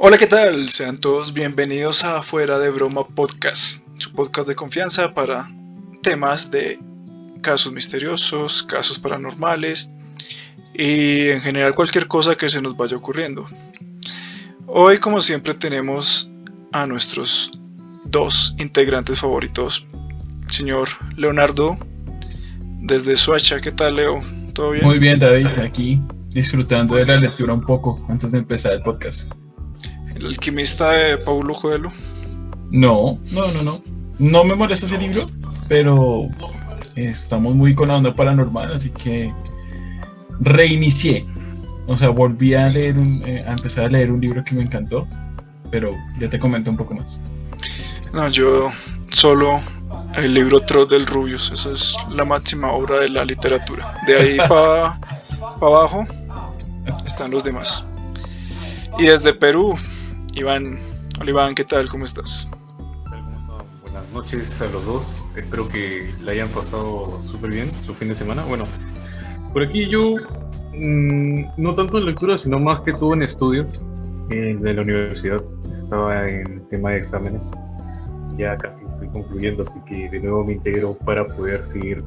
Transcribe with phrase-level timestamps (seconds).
[0.00, 0.70] Hola, ¿qué tal?
[0.70, 5.50] Sean todos bienvenidos a Fuera de Broma Podcast, su podcast de confianza para
[6.04, 6.78] temas de
[7.42, 9.92] casos misteriosos, casos paranormales
[10.72, 13.48] y en general cualquier cosa que se nos vaya ocurriendo.
[14.68, 16.30] Hoy, como siempre, tenemos
[16.70, 17.58] a nuestros
[18.04, 19.84] dos integrantes favoritos,
[20.48, 21.76] señor Leonardo,
[22.82, 23.60] desde Suacha.
[23.60, 24.22] ¿Qué tal, Leo?
[24.52, 24.84] ¿Todo bien?
[24.84, 29.28] Muy bien, David, aquí disfrutando de la lectura un poco antes de empezar el podcast.
[30.18, 31.92] ¿El alquimista de Paulo Coelho?
[32.70, 33.82] No, no, no, no.
[34.18, 35.30] No me molesta ese libro,
[35.68, 36.26] pero
[36.96, 39.32] estamos muy con la onda paranormal, así que
[40.40, 41.24] reinicié.
[41.86, 45.06] O sea, volví a leer eh, a empezar a leer un libro que me encantó,
[45.70, 47.20] pero ya te comento un poco más.
[48.12, 48.72] No, yo
[49.12, 49.60] solo
[50.16, 53.94] el libro Troll del Rubius, esa es la máxima obra de la literatura.
[54.08, 54.98] De ahí para
[55.60, 56.04] abajo
[57.06, 57.86] están los demás.
[58.98, 59.78] Y desde Perú,
[60.38, 60.78] Iván,
[61.20, 61.88] hola Iván, ¿qué tal?
[61.88, 62.48] ¿Cómo estás?
[63.82, 68.14] Buenas noches a los dos, espero que la hayan pasado súper bien su fin de
[68.14, 68.44] semana.
[68.44, 68.64] Bueno,
[69.52, 70.14] por aquí yo
[70.74, 73.82] mm, no tanto en lectura, sino más que todo en estudios
[74.30, 75.42] eh, de la universidad.
[75.74, 77.50] Estaba en tema de exámenes,
[78.36, 82.04] ya casi estoy concluyendo, así que de nuevo me integro para poder seguir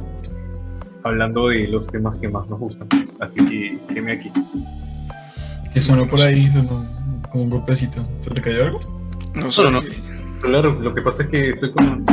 [1.04, 2.88] hablando de los temas que más nos gustan.
[3.20, 4.32] Así que quédeme aquí.
[5.74, 6.50] ¿Qué sonó por ahí?
[7.32, 8.06] Como un golpecito.
[8.22, 8.80] ¿Se le cayó algo?
[9.34, 9.82] No, solo no.
[10.42, 12.06] Claro, lo que pasa es que estoy con,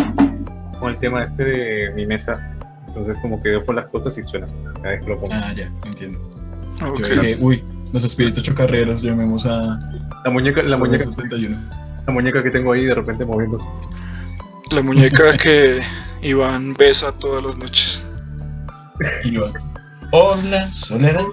[0.79, 2.57] con el tema este de mi mesa.
[2.87, 4.47] Entonces como que dejo las cosas y suena.
[4.77, 5.35] Cada vez que lo pongo.
[5.35, 6.19] Ah, ya, entiendo.
[6.81, 7.37] Okay.
[7.41, 9.77] uy, los espíritus chocarreros, llamemos a...
[10.25, 11.59] La muñeca, la muñeca, 71.
[12.07, 13.69] la muñeca que tengo ahí de repente moviéndose.
[14.71, 15.81] La muñeca que
[16.23, 18.07] Iván besa todas las noches.
[19.25, 19.53] Iván.
[20.13, 21.25] Hola, Soledad.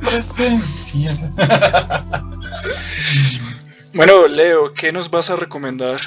[0.00, 1.14] Presencia.
[3.94, 6.00] bueno, Leo, ¿qué nos vas a recomendar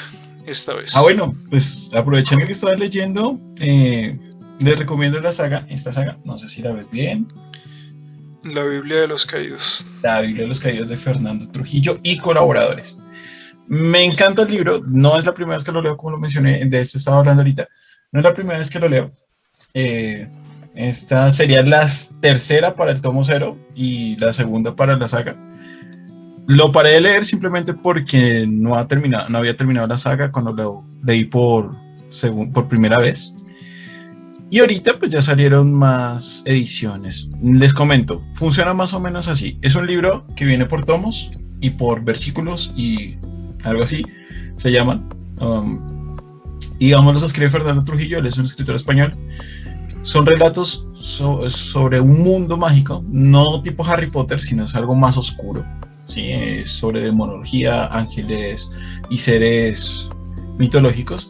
[0.45, 0.95] esta vez?
[0.95, 4.17] Ah, bueno, pues aprovechando que estaba leyendo, eh,
[4.59, 7.27] les recomiendo la saga, esta saga, no sé si la ves bien.
[8.44, 9.88] La Biblia de los Caídos.
[10.03, 12.97] La Biblia de los Caídos de Fernando Trujillo y colaboradores.
[13.67, 16.63] Me encanta el libro, no es la primera vez que lo leo, como lo mencioné,
[16.65, 17.67] de esto estaba hablando ahorita,
[18.13, 19.11] no es la primera vez que lo leo.
[19.73, 20.27] Eh,
[20.77, 21.88] esta sería la
[22.21, 25.35] tercera para el tomo cero y la segunda para la saga.
[26.45, 30.83] Lo paré de leer simplemente porque no, ha terminado, había terminado la saga cuando lo
[31.03, 31.75] leí por,
[32.69, 33.33] primera vez.
[34.51, 37.27] Y ahorita pues ya salieron más ediciones.
[37.41, 39.57] Les comento, funciona más o menos así.
[39.63, 43.15] Es un libro que viene por tomos y por versículos y
[43.63, 44.03] algo así
[44.57, 45.09] se llaman.
[45.39, 46.15] Um,
[46.79, 49.15] digamos, los escribe Fernando Trujillo, él es un escritor español
[50.07, 55.66] son relatos sobre un mundo mágico, no tipo Harry Potter, sino es algo más oscuro.
[56.06, 56.31] ¿sí?
[56.63, 58.69] Sobre demonología, ángeles
[59.09, 60.07] y seres
[60.57, 61.29] mitológicos,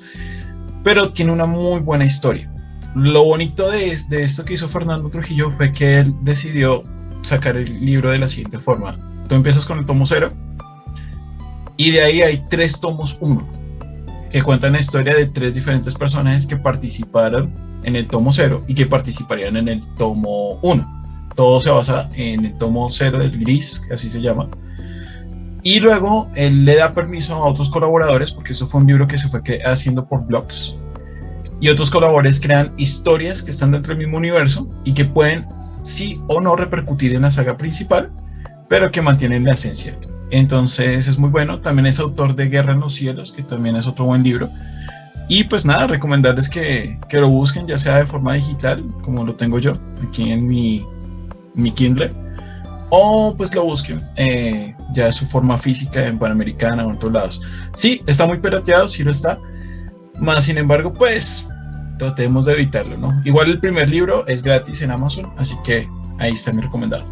[0.83, 2.53] pero tiene una muy buena historia.
[2.93, 6.83] Lo bonito de, de esto que hizo Fernando Trujillo fue que él decidió
[7.23, 8.95] sacar el libro de la siguiente forma.
[9.27, 10.31] Tú empiezas con el tomo cero
[11.77, 13.57] y de ahí hay tres tomos uno
[14.29, 18.73] que cuentan la historia de tres diferentes personajes que participaron en el tomo 0 y
[18.73, 20.97] que participarían en el tomo 1.
[21.35, 24.49] Todo se basa en el tomo 0 del gris, que así se llama.
[25.63, 29.17] Y luego él le da permiso a otros colaboradores, porque eso fue un libro que
[29.17, 30.75] se fue haciendo por blogs.
[31.59, 35.45] Y otros colaboradores crean historias que están dentro del mismo universo y que pueden
[35.83, 38.11] sí o no repercutir en la saga principal,
[38.69, 39.95] pero que mantienen la esencia.
[40.31, 41.59] Entonces es muy bueno.
[41.59, 44.49] También es autor de Guerra en los Cielos, que también es otro buen libro.
[45.29, 49.35] Y pues nada, recomendarles que, que, lo busquen, ya sea de forma digital, como lo
[49.35, 49.77] tengo yo,
[50.07, 50.85] aquí en mi,
[51.53, 52.13] mi Kindle,
[52.89, 57.41] o pues lo busquen eh, ya su forma física en Panamericana o en otros lados.
[57.75, 59.37] Sí, está muy pirateado, sí lo está,
[60.19, 61.45] más sin embargo, pues
[61.99, 63.11] tratemos de evitarlo, ¿no?
[63.25, 65.89] Igual el primer libro es gratis en Amazon, así que
[66.19, 67.05] ahí está mi recomendado.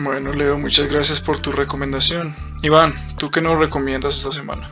[0.00, 2.34] Bueno, Leo, muchas gracias por tu recomendación.
[2.62, 4.70] Iván, ¿tú qué nos recomiendas esta semana?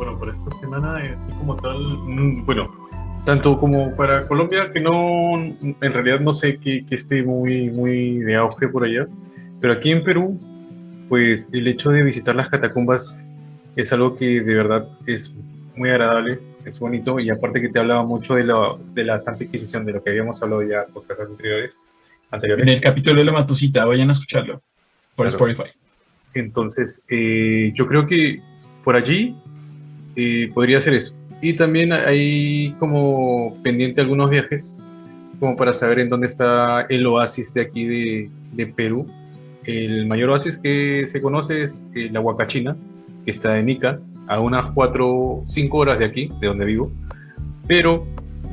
[0.00, 2.64] bueno, por esta semana, así como tal, mm, bueno,
[3.26, 8.20] tanto como para Colombia, que no, en realidad no sé que, que, esté muy, muy
[8.20, 9.06] de auge por allá,
[9.60, 10.40] pero aquí en Perú,
[11.10, 13.26] pues el hecho de visitar las catacumbas
[13.76, 15.30] es algo que de verdad es
[15.76, 19.44] muy agradable, es bonito, y aparte que te hablaba mucho de, la, de la Santa
[19.44, 21.76] Inquisición, de lo que habíamos hablado ya por anteriores.
[22.30, 22.66] Anteriores.
[22.66, 24.62] En el capítulo de la Matusita, vayan a escucharlo
[25.16, 25.70] por Spotify.
[26.34, 28.40] Entonces, eh, yo creo que
[28.84, 29.36] por allí
[30.54, 31.14] podría ser eso.
[31.42, 34.76] Y también hay como pendiente algunos viajes,
[35.38, 39.06] como para saber en dónde está el oasis de aquí de, de Perú,
[39.64, 42.76] El mayor oasis que se conoce es eh, la Huacachina,
[43.24, 46.92] que está en Ica, a unas 4 5 horas de aquí, de donde vivo,
[47.66, 48.06] pero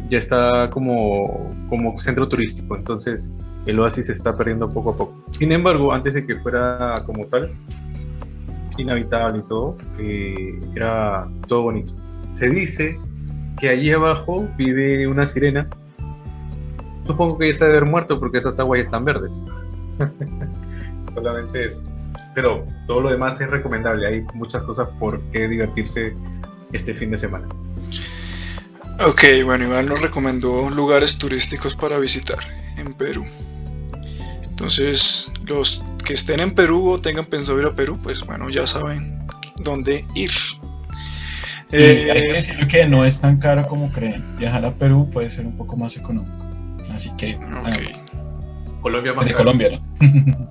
[0.09, 3.29] ya está como, como centro turístico, entonces
[3.67, 5.13] el oasis se está perdiendo poco a poco.
[5.31, 7.51] Sin embargo, antes de que fuera como tal,
[8.77, 11.93] inhabitable y todo, eh, era todo bonito.
[12.33, 12.97] Se dice
[13.59, 15.67] que allí abajo vive una sirena.
[17.05, 19.31] Supongo que ya se debe haber muerto porque esas aguas ya están verdes.
[21.13, 21.83] Solamente eso.
[22.33, 24.07] Pero todo lo demás es recomendable.
[24.07, 26.13] Hay muchas cosas por qué divertirse
[26.71, 27.47] este fin de semana.
[29.05, 32.39] Ok, bueno, Iván nos recomendó lugares turísticos para visitar
[32.77, 33.25] en Perú.
[34.57, 38.65] Entonces, los que estén en Perú o tengan pensado ir a Perú, pues bueno, ya
[38.65, 39.27] saben
[39.57, 40.31] dónde ir.
[41.71, 44.25] Y hay que decir que no es tan caro como creen.
[44.35, 46.33] Viajar a Perú puede ser un poco más económico.
[46.91, 47.35] Así que.
[47.35, 48.81] Ok.
[48.81, 49.43] Colombia más de caro.
[49.43, 50.49] Colombia, ¿no?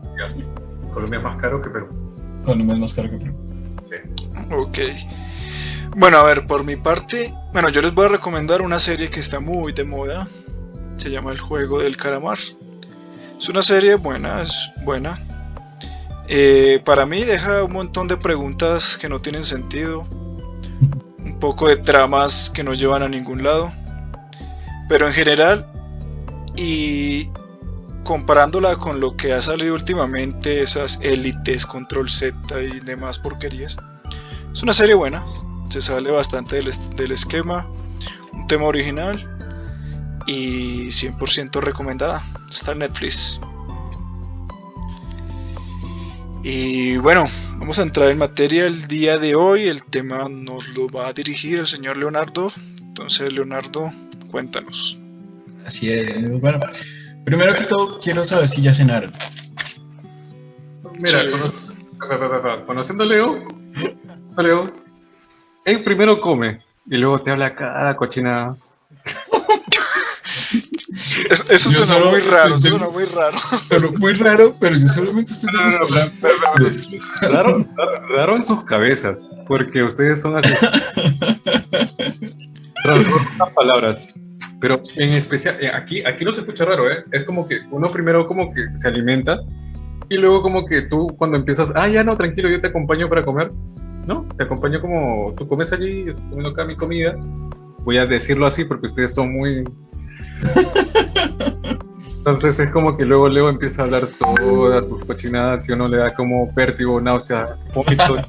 [0.94, 1.88] Colombia es más caro que Perú.
[2.44, 3.34] Colombia es más caro que Perú.
[4.52, 4.78] Ok.
[5.96, 9.18] Bueno, a ver, por mi parte, bueno, yo les voy a recomendar una serie que
[9.18, 10.28] está muy de moda.
[10.96, 12.38] Se llama El Juego del Calamar.
[13.38, 15.20] Es una serie buena, es buena.
[16.26, 20.06] Eh, para mí deja un montón de preguntas que no tienen sentido.
[21.18, 23.72] Un poco de tramas que no llevan a ningún lado.
[24.88, 25.66] Pero en general,
[26.56, 27.28] y
[28.04, 33.76] comparándola con lo que ha salido últimamente, esas élites, control Z y demás porquerías,
[34.50, 35.26] es una serie buena.
[35.68, 37.66] Se sale bastante del, del esquema.
[38.32, 39.28] Un tema original.
[40.26, 42.24] Y 100% recomendada.
[42.56, 43.38] Está en Netflix.
[46.42, 49.68] Y bueno, vamos a entrar en materia el día de hoy.
[49.68, 52.50] El tema nos lo va a dirigir el señor Leonardo.
[52.80, 53.92] Entonces, Leonardo,
[54.30, 54.98] cuéntanos.
[55.66, 56.40] Así es.
[56.40, 56.60] Bueno,
[57.24, 59.12] primero que todo, quiero saber si ya cenaron.
[60.98, 61.30] Mira, Sí.
[61.30, 63.48] cono- conociendo a Leo,
[64.36, 64.72] a Leo,
[65.64, 68.56] él primero come y luego te habla cada cochina.
[71.30, 73.38] Es- eso Yo suena solo muy raro, estoy- suena muy raro.
[73.68, 76.70] Pero muy raro, pero yo solamente estoy No, no, no, demostrando.
[77.22, 80.52] Raro, raro, raro en sus cabezas, porque ustedes son así.
[82.82, 84.14] Transforman palabras.
[84.60, 87.04] Pero en especial, eh, aquí, aquí no se escucha raro, ¿eh?
[87.12, 89.38] Es como que uno primero como que se alimenta
[90.08, 93.22] y luego como que tú cuando empiezas, ah, ya no, tranquilo, yo te acompaño para
[93.22, 93.50] comer.
[94.06, 97.14] No, te acompaño como tú comes allí, yo estoy comiendo acá mi comida.
[97.80, 99.64] Voy a decirlo así porque ustedes son muy...
[102.18, 105.98] Entonces es como que luego Leo empieza a hablar todas sus cochinadas y uno le
[105.98, 108.16] da como vértigo, náusea, vómito.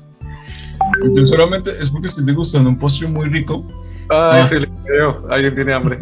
[1.15, 3.65] Yo solamente es porque estoy degustando un postre muy rico.
[4.09, 4.47] Ay, Ah.
[4.47, 5.99] se le creo, alguien tiene hambre.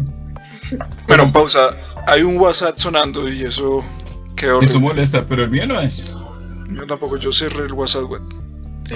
[1.08, 1.70] Bueno, pausa.
[2.06, 3.82] Hay un WhatsApp sonando y eso
[4.36, 6.14] quedó Eso molesta, pero el mío no es.
[6.70, 8.22] Yo tampoco, yo cerré el WhatsApp web.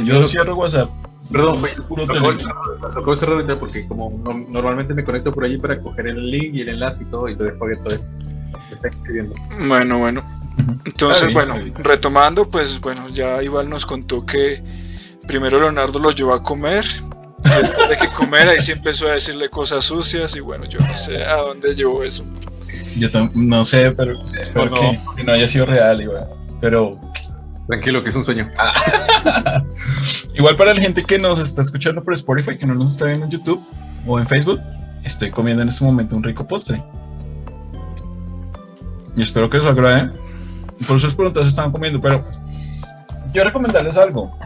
[0.05, 0.91] Yo cierro WhatsApp.
[1.31, 2.55] Perdón, Es puro Tocó teléfono.
[2.95, 6.55] tocó cerrar ahorita porque como no- normalmente me conecto por allí para coger el link
[6.55, 8.13] y el enlace y todo y lo dejo abierto esto.
[8.73, 9.35] Está escribiendo.
[9.67, 10.25] Bueno, bueno.
[10.85, 14.63] Entonces, bien, bueno, retomando, pues bueno, ya Iván nos contó que
[15.27, 16.85] primero Leonardo lo llevó a comer.
[17.43, 20.95] Después de que comer, ahí sí empezó a decirle cosas sucias y bueno, yo no
[20.97, 22.25] sé a dónde llevó eso.
[22.99, 24.81] Yo tam- no sé, pero espero No, no.
[24.81, 26.29] Que, que no haya sido real, igual.
[26.61, 27.01] Pero
[27.71, 28.51] Tranquilo, que es un sueño.
[30.35, 33.27] igual para la gente que nos está escuchando por Spotify, que no nos está viendo
[33.27, 33.65] en YouTube
[34.09, 34.61] o en Facebook,
[35.05, 36.83] estoy comiendo en este momento un rico postre.
[39.15, 40.11] Y espero que os agrade.
[40.89, 42.27] Por eso es preguntas estaban comiendo, pero
[43.33, 44.37] quiero recomendarles algo.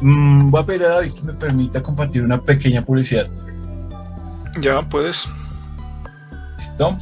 [0.00, 3.28] Mm, voy a pedir a David que me permita compartir una pequeña publicidad.
[4.62, 5.28] Ya, puedes.
[6.56, 6.96] ¿Listo?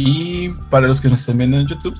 [0.00, 1.96] Y para los que nos están viendo en YouTube,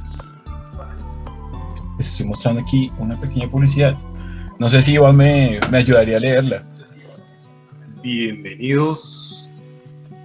[1.98, 3.98] les estoy mostrando aquí una pequeña publicidad.
[4.60, 6.64] No sé si Iván me, me ayudaría a leerla.
[8.00, 9.50] Bienvenidos.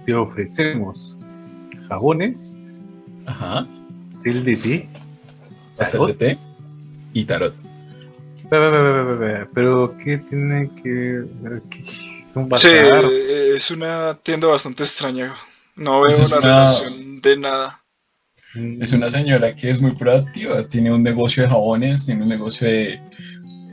[0.06, 1.18] Te ofrecemos
[1.88, 2.56] jabones,
[3.26, 3.66] Ajá.
[4.10, 4.88] cel de té.
[6.06, 6.38] De té
[7.12, 7.54] y tarot.
[8.50, 11.62] Pero, ¿qué tiene que ver?
[12.36, 13.04] Un Sí, bazar.
[13.10, 15.32] es una tienda bastante extraña.
[15.76, 17.80] No veo Pues una- relación de nada.
[18.80, 20.62] Es una señora que es muy proactiva.
[20.68, 23.00] Tiene un negocio de jabones, tiene un negocio de,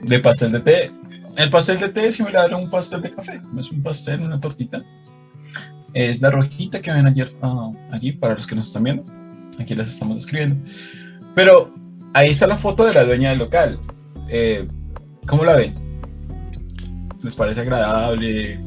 [0.04, 0.92] de pastel de té.
[1.38, 3.40] El pastel de té es similar a un pastel de café.
[3.54, 4.84] No es un pastel, una tortita.
[5.94, 9.06] Es la rojita que ven ayer ah, allí para los que nos están viendo.
[9.60, 10.56] Aquí las estamos describiendo.
[11.36, 11.74] Pero
[12.14, 13.78] ahí está la foto de la dueña del local.
[14.30, 14.68] Eh,
[15.28, 15.76] ¿Cómo la ven?
[17.22, 18.60] ¿Les parece agradable?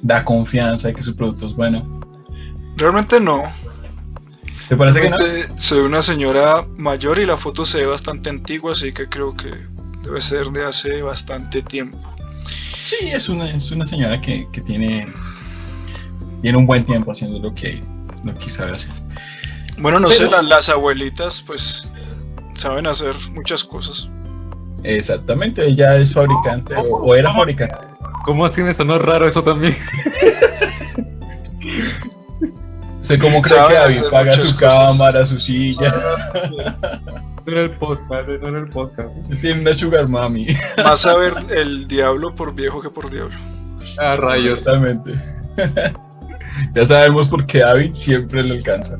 [0.00, 1.93] ¿Da confianza de que su producto es bueno?
[2.76, 3.42] Realmente no.
[4.68, 5.18] ¿Te parece que no?
[5.18, 9.50] Ve una señora mayor y la foto se ve bastante antigua, así que creo que
[10.02, 11.98] debe ser de hace bastante tiempo.
[12.84, 15.12] Sí, es una, es una señora que, que tiene,
[16.42, 17.82] tiene un buen tiempo haciendo lo que,
[18.24, 18.90] lo que sabe hacer.
[19.78, 21.92] Bueno, no sé, Pero- la- las abuelitas pues
[22.54, 24.08] saben hacer muchas cosas.
[24.82, 27.76] Exactamente, ella es fabricante o, o era fabricante.
[28.24, 29.76] ¿Cómo así me sonó raro eso también?
[33.04, 34.58] sé cómo cree que David paga su cosas.
[34.58, 35.94] cámara, su silla.
[37.46, 39.10] No era el podcast, no era el podcast.
[39.42, 40.46] Tiene una sugar mami.
[40.82, 43.36] Más saber el diablo por viejo que por diablo.
[43.98, 44.60] Ah, rayos.
[44.60, 45.12] Exactamente.
[46.74, 48.98] ya sabemos por qué David siempre le alcanza.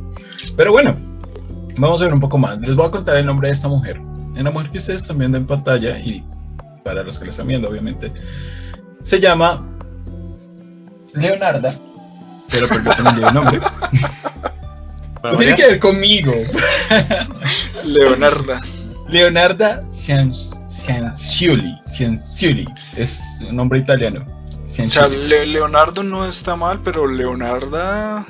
[0.56, 0.94] Pero bueno,
[1.78, 2.58] vamos a ver un poco más.
[2.60, 3.98] Les voy a contar el nombre de esta mujer.
[4.36, 6.22] Es la mujer que ustedes están viendo en pantalla y
[6.84, 8.12] para los que la están viendo, obviamente,
[9.02, 9.66] se llama
[11.14, 11.74] Leonarda.
[12.54, 13.60] Pero permítanme el nombre.
[15.20, 16.32] Para No tiene que ver conmigo.
[17.84, 18.60] Leonarda.
[19.08, 20.32] Leonarda Cian-
[20.68, 21.74] Cianciulli.
[21.86, 22.66] Cianciulli.
[22.96, 24.24] Es un nombre italiano.
[24.64, 25.08] O sea.
[25.08, 28.26] Le- Leonardo no está mal, pero Leonarda.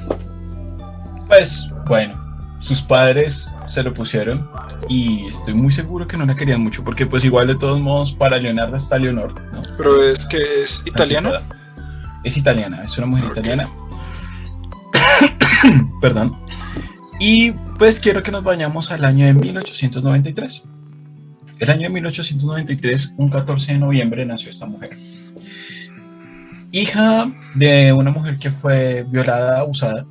[1.29, 2.15] Pues bueno,
[2.61, 4.49] sus padres se lo pusieron
[4.89, 8.13] y estoy muy seguro que no la querían mucho porque pues igual de todos modos
[8.13, 9.63] para Leonardo está Leonor, ¿no?
[9.77, 11.43] Pero es que es italiana.
[12.25, 13.71] Es italiana, es una mujer italiana.
[16.01, 16.37] Perdón.
[17.21, 20.65] Y pues quiero que nos vayamos al año de 1893.
[21.61, 24.99] El año de 1893, un 14 de noviembre, nació esta mujer.
[26.73, 30.05] Hija de una mujer que fue violada, abusada,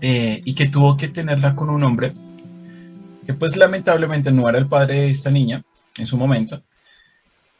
[0.00, 2.12] eh, y que tuvo que tenerla con un hombre
[3.26, 5.62] que pues lamentablemente no era el padre de esta niña
[5.96, 6.62] en su momento,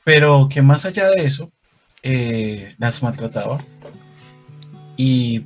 [0.05, 1.53] pero que más allá de eso,
[2.03, 3.63] eh, las maltrataba.
[4.97, 5.45] Y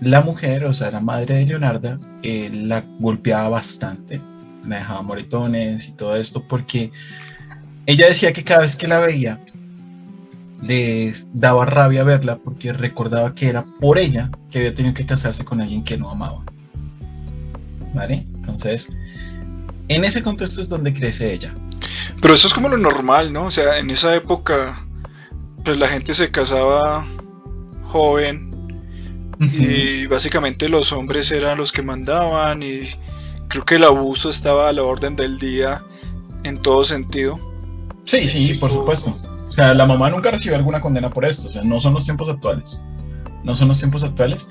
[0.00, 4.20] la mujer, o sea, la madre de Leonarda, eh, la golpeaba bastante,
[4.64, 6.90] la dejaba moretones y todo esto, porque
[7.86, 9.40] ella decía que cada vez que la veía,
[10.62, 15.44] le daba rabia verla porque recordaba que era por ella que había tenido que casarse
[15.44, 16.42] con alguien que no amaba.
[17.94, 18.26] ¿Vale?
[18.36, 18.90] Entonces,
[19.88, 21.54] en ese contexto es donde crece ella.
[22.20, 23.46] Pero eso es como lo normal, ¿no?
[23.46, 24.84] O sea, en esa época,
[25.64, 27.08] pues la gente se casaba
[27.84, 28.49] joven
[29.40, 32.80] y básicamente los hombres eran los que mandaban y
[33.48, 35.82] creo que el abuso estaba a la orden del día
[36.44, 37.40] en todo sentido.
[38.04, 39.10] Sí, sí, por supuesto.
[39.48, 41.48] O sea, la mamá nunca recibió alguna condena por esto.
[41.48, 42.80] O sea, no son los tiempos actuales.
[43.42, 44.46] No son los tiempos actuales.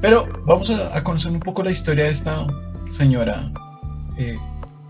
[0.00, 2.46] Pero vamos a, a conocer un poco la historia de esta
[2.90, 3.50] señora
[4.18, 4.38] eh,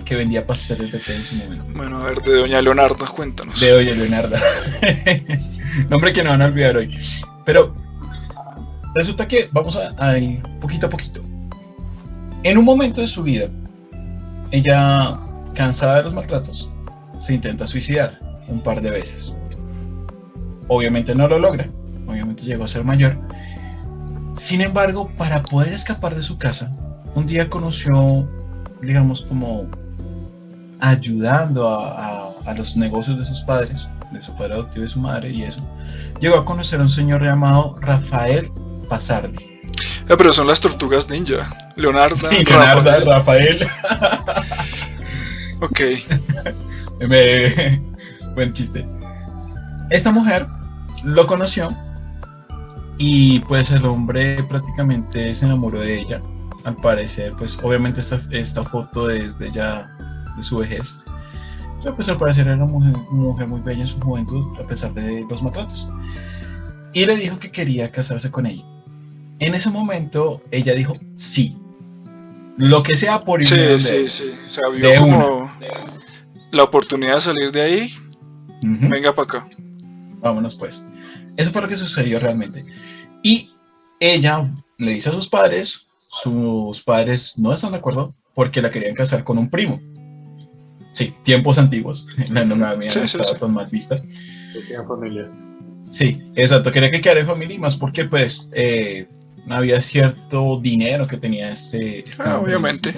[0.04, 1.64] que vendía pasteles de té en su momento.
[1.74, 3.60] Bueno, a ver, de Doña Leonarda, cuéntanos.
[3.60, 4.40] De hoy, Leonarda.
[5.88, 6.96] Nombre que no van a olvidar hoy.
[7.44, 7.74] Pero
[8.94, 11.20] resulta que vamos a, ir poquito a poquito.
[12.42, 13.46] En un momento de su vida,
[14.50, 15.18] ella,
[15.54, 16.70] cansada de los maltratos,
[17.18, 19.34] se intenta suicidar un par de veces.
[20.68, 21.68] Obviamente no lo logra,
[22.06, 23.16] obviamente llegó a ser mayor.
[24.32, 26.72] Sin embargo, para poder escapar de su casa,
[27.14, 28.28] un día conoció,
[28.82, 29.66] digamos, como
[30.80, 35.42] ayudando a los negocios de sus padres, de su padre adoptivo y su madre y
[35.42, 35.60] eso,
[36.20, 38.50] llegó a conocer a un señor llamado Rafael
[38.84, 39.54] Pasardi.
[40.08, 41.56] Ah, pero son las tortugas ninja.
[41.76, 42.16] Leonarda.
[42.16, 43.60] Sí, Leonardo, Rafael.
[43.60, 44.74] Rafael.
[45.60, 45.80] Ok.
[48.34, 48.86] Buen chiste.
[49.90, 50.46] Esta mujer
[51.04, 51.74] lo conoció
[52.98, 56.22] y pues el hombre prácticamente se enamoró de ella.
[56.64, 59.90] Al parecer, pues obviamente esta, esta foto es de ya
[60.36, 60.96] de su vejez.
[61.82, 64.66] Pero pues al parecer era una mujer, una mujer muy bella en su juventud a
[64.66, 65.88] pesar de los maltratos.
[66.92, 68.64] Y le dijo que quería casarse con ella.
[69.40, 71.56] En ese momento ella dijo sí.
[72.56, 74.32] Lo que sea por ir Sí, donde sí, sí.
[74.46, 75.50] O sea, vio De como
[76.52, 77.94] la oportunidad de salir de ahí.
[78.62, 79.48] Venga para acá.
[80.20, 80.84] Vámonos pues.
[81.36, 82.64] Eso fue lo que sucedió realmente.
[83.22, 83.50] Y
[83.98, 84.48] ella
[84.78, 89.24] le dice a sus padres, sus padres no están de acuerdo porque la querían casar
[89.24, 89.80] con un primo.
[90.92, 92.06] Sí, tiempos antiguos.
[92.30, 93.40] La nueva mía Sí, no sí, estaba sí.
[93.40, 94.00] tan mal vista.
[94.00, 95.28] Que tengan familia.
[95.90, 96.70] Sí, exacto.
[96.70, 99.08] Quería que quedara en familia y más porque pues eh,
[99.48, 102.08] había cierto dinero que tenía este...
[102.08, 102.94] este Ah, obviamente.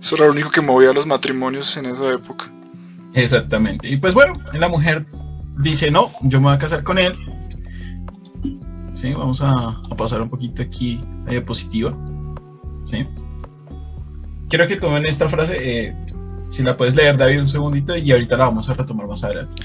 [0.00, 2.50] Eso era lo único que movía los matrimonios en esa época.
[3.14, 3.88] Exactamente.
[3.88, 5.06] Y pues bueno, la mujer
[5.58, 7.14] dice, no, yo me voy a casar con él.
[8.92, 11.96] Sí, vamos a, a pasar un poquito aquí la diapositiva.
[12.84, 13.06] Sí.
[14.48, 15.96] Quiero que tomen esta frase, eh,
[16.50, 19.62] si la puedes leer David un segundito y ahorita la vamos a retomar más adelante.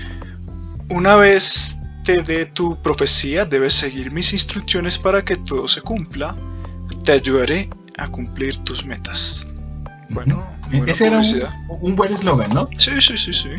[0.90, 1.79] Una vez
[2.16, 6.36] te dé tu profecía, debes seguir mis instrucciones para que todo se cumpla.
[7.04, 9.48] te ayudaré a cumplir tus metas.
[10.10, 10.44] Bueno,
[10.88, 12.68] Ese era un, un buen eslogan, ¿no?
[12.78, 13.50] Sí, sí, sí, sí.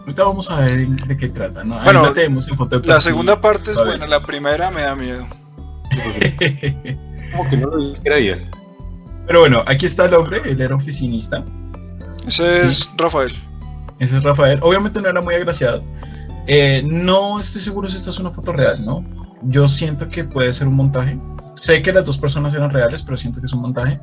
[0.00, 1.80] Ahorita vamos a ver de qué trata, ¿no?
[1.82, 3.90] Bueno, la tenemos en foto de La segunda parte es A ver.
[3.98, 5.26] buena, la primera me da miedo.
[7.32, 8.38] Como que no lo ella.
[9.26, 11.44] Pero bueno, aquí está el hombre, él era oficinista.
[12.26, 12.66] Ese Sí.
[12.66, 13.32] es Rafael.
[13.98, 14.58] Ese es Rafael.
[14.62, 15.82] Obviamente no era muy agraciado.
[16.46, 19.04] Eh, no estoy seguro si esta es una foto real, ¿no?
[19.42, 21.18] Yo siento que puede ser un montaje.
[21.54, 24.00] Sé que las dos personas eran reales, pero siento que es un montaje.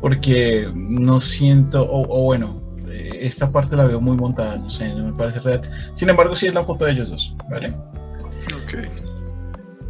[0.00, 4.94] Porque no siento, o, o bueno, eh, esta parte la veo muy montada, no sé,
[4.94, 5.62] no me parece real.
[5.94, 7.74] Sin embargo, sí es la foto de ellos dos, ¿vale?
[8.62, 8.74] Ok.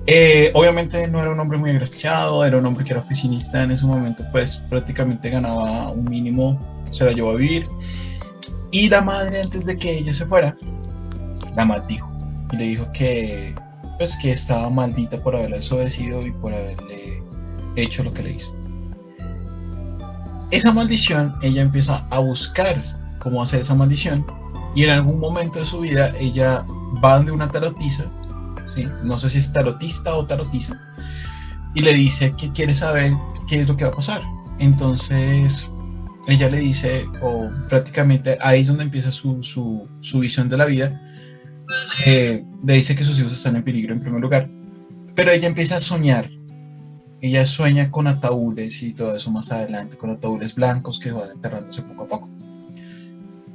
[0.06, 3.70] Eh, obviamente no era un hombre muy agraciado, era un hombre que era oficinista en
[3.70, 6.58] ese momento, pues prácticamente ganaba un mínimo,
[6.90, 7.68] se la llevó a vivir.
[8.72, 10.56] Y la madre, antes de que ella se fuera,
[11.54, 12.10] la maldijo
[12.52, 13.54] y le dijo que,
[13.98, 17.22] pues, que estaba maldita por haberla desobedecido y por haberle
[17.76, 18.54] hecho lo que le hizo.
[20.50, 22.82] Esa maldición, ella empieza a buscar
[23.20, 24.26] cómo hacer esa maldición
[24.74, 26.64] y en algún momento de su vida ella
[27.02, 28.04] va de una tarotiza
[28.74, 28.86] ¿sí?
[29.02, 30.78] no sé si es tarotista o tarotiza,
[31.74, 33.12] y le dice que quiere saber
[33.48, 34.22] qué es lo que va a pasar.
[34.58, 35.70] Entonces,
[36.26, 40.64] ella le dice, o prácticamente ahí es donde empieza su, su, su visión de la
[40.64, 41.00] vida,
[42.06, 44.48] eh, le dice que sus hijos están en peligro en primer lugar,
[45.14, 46.30] pero ella empieza a soñar.
[47.22, 51.82] Ella sueña con ataúdes y todo eso más adelante, con ataúdes blancos que van enterrándose
[51.82, 52.30] poco a poco.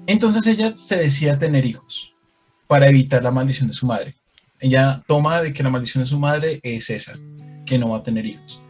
[0.05, 2.13] Entonces ella se decide a tener hijos
[2.67, 4.15] para evitar la maldición de su madre
[4.59, 7.13] ella toma de que la maldición de su madre es esa,
[7.65, 8.61] que no va a tener hijos.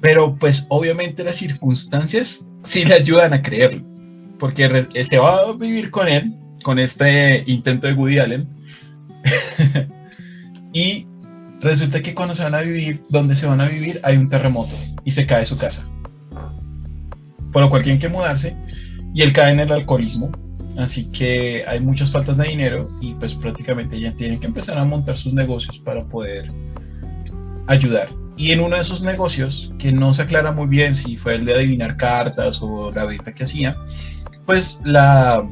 [0.00, 3.84] Pero pues obviamente las circunstancias sí le ayudan a creerlo,
[4.38, 8.48] porque se va a vivir con él, con este intento de Woody Allen,
[10.72, 11.06] y
[11.60, 14.74] resulta que cuando se van a vivir, donde se van a vivir hay un terremoto
[15.04, 15.86] y se cae su casa.
[17.52, 18.54] Por lo cual tienen que mudarse
[19.14, 20.30] y él cae en el alcoholismo
[20.80, 24.84] Así que hay muchas faltas de dinero y pues prácticamente ya tienen que empezar a
[24.84, 26.50] montar sus negocios para poder
[27.66, 28.08] ayudar.
[28.36, 31.44] Y en uno de esos negocios, que no se aclara muy bien si fue el
[31.44, 33.76] de adivinar cartas o la venta que hacía,
[34.46, 35.46] pues la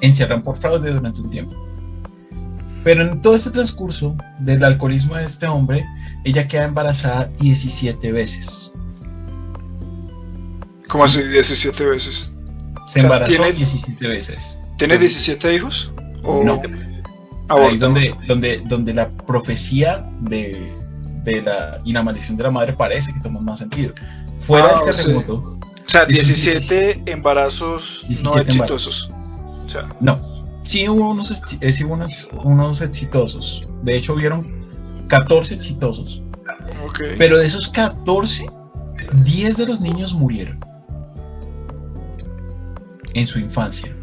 [0.00, 1.54] encierran por fraude durante un tiempo.
[2.84, 5.84] Pero en todo este transcurso del alcoholismo de este hombre,
[6.24, 8.72] ella queda embarazada 17 veces.
[10.88, 12.32] Como así 17 veces.
[12.74, 14.58] Se O sea, embarazó tiene- 17 veces.
[14.78, 15.90] ¿Tiene 17 hijos?
[16.22, 16.54] ¿O No.
[17.48, 17.66] aborta?
[17.68, 20.72] Ahí es donde, donde, donde la profecía de,
[21.24, 23.92] de la, y la maldición de la madre parece que toma más sentido.
[24.38, 29.10] Fuera Ah, del terremoto, O sea, Dice- 17 embarazos no 17 exitosos.
[29.70, 30.20] O sea, no.
[30.64, 31.30] Sí hubo, unos,
[31.60, 33.68] eh, sí hubo unos, unos exitosos.
[33.82, 34.66] De hecho, hubieron
[35.06, 36.22] 14 exitosos.
[37.18, 38.50] Pero de esos 14,
[39.22, 40.58] 10 de los niños murieron.
[43.14, 43.94] En su infancia.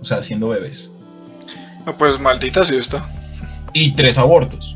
[0.00, 0.92] O sea, siendo bebés.
[1.84, 3.10] No, pues maldita sí está.
[3.72, 4.74] y tres abortos.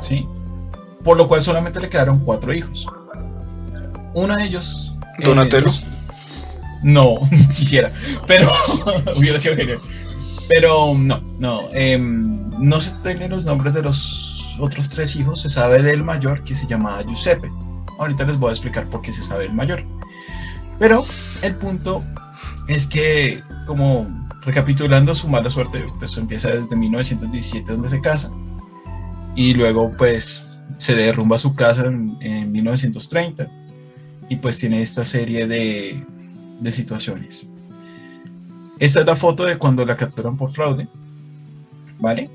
[0.00, 0.24] ¿Sí?
[1.02, 2.86] Por lo cual solamente le quedaron cuatro hijos.
[4.14, 4.94] Uno de ellos.
[5.18, 5.68] eh, Donatello.
[6.82, 7.20] no,
[7.54, 7.92] quisiera,
[8.26, 8.48] pero
[9.16, 9.78] hubiera sido genial.
[10.48, 11.68] Pero no, no.
[11.72, 15.42] em, no se tienen los nombres de los otros tres hijos.
[15.42, 17.50] Se sabe del mayor que se llamaba Giuseppe.
[17.98, 19.84] Ahorita les voy a explicar por qué se sabe el mayor.
[20.78, 21.06] Pero
[21.42, 22.02] el punto
[22.66, 24.08] es que, como
[24.42, 28.30] recapitulando su mala suerte, pues empieza desde 1917 donde se casa
[29.36, 30.42] y luego pues
[30.78, 33.48] se derrumba su casa en, en 1930
[34.28, 36.04] y pues tiene esta serie de,
[36.60, 37.46] de situaciones.
[38.78, 40.88] Esta es la foto de cuando la capturan por fraude,
[41.98, 42.30] ¿vale?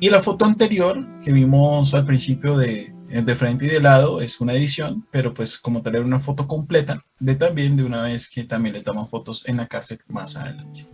[0.00, 4.40] Y la foto anterior que vimos al principio de, de frente y de lado es
[4.40, 8.28] una edición, pero pues como tal era una foto completa de también de una vez
[8.28, 10.86] que también le toman fotos en la cárcel más adelante.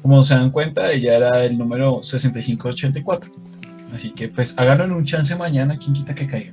[0.00, 3.32] Como se dan cuenta, ella era el número 6584.
[3.94, 6.52] Así que pues háganlo en un chance mañana, quien quita que caiga.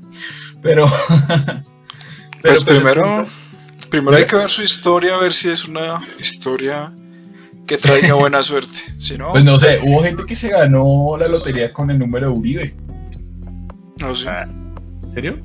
[0.62, 0.88] Pero...
[2.42, 3.28] Pues el primero,
[3.92, 6.92] primero hay que ver su historia, a ver si es una historia
[7.68, 8.76] que traiga buena suerte.
[8.98, 12.28] Si no, Pues no sé, hubo gente que se ganó la lotería con el número
[12.32, 12.76] de Uribe.
[14.00, 14.30] no sé.
[15.04, 15.40] ¿En serio?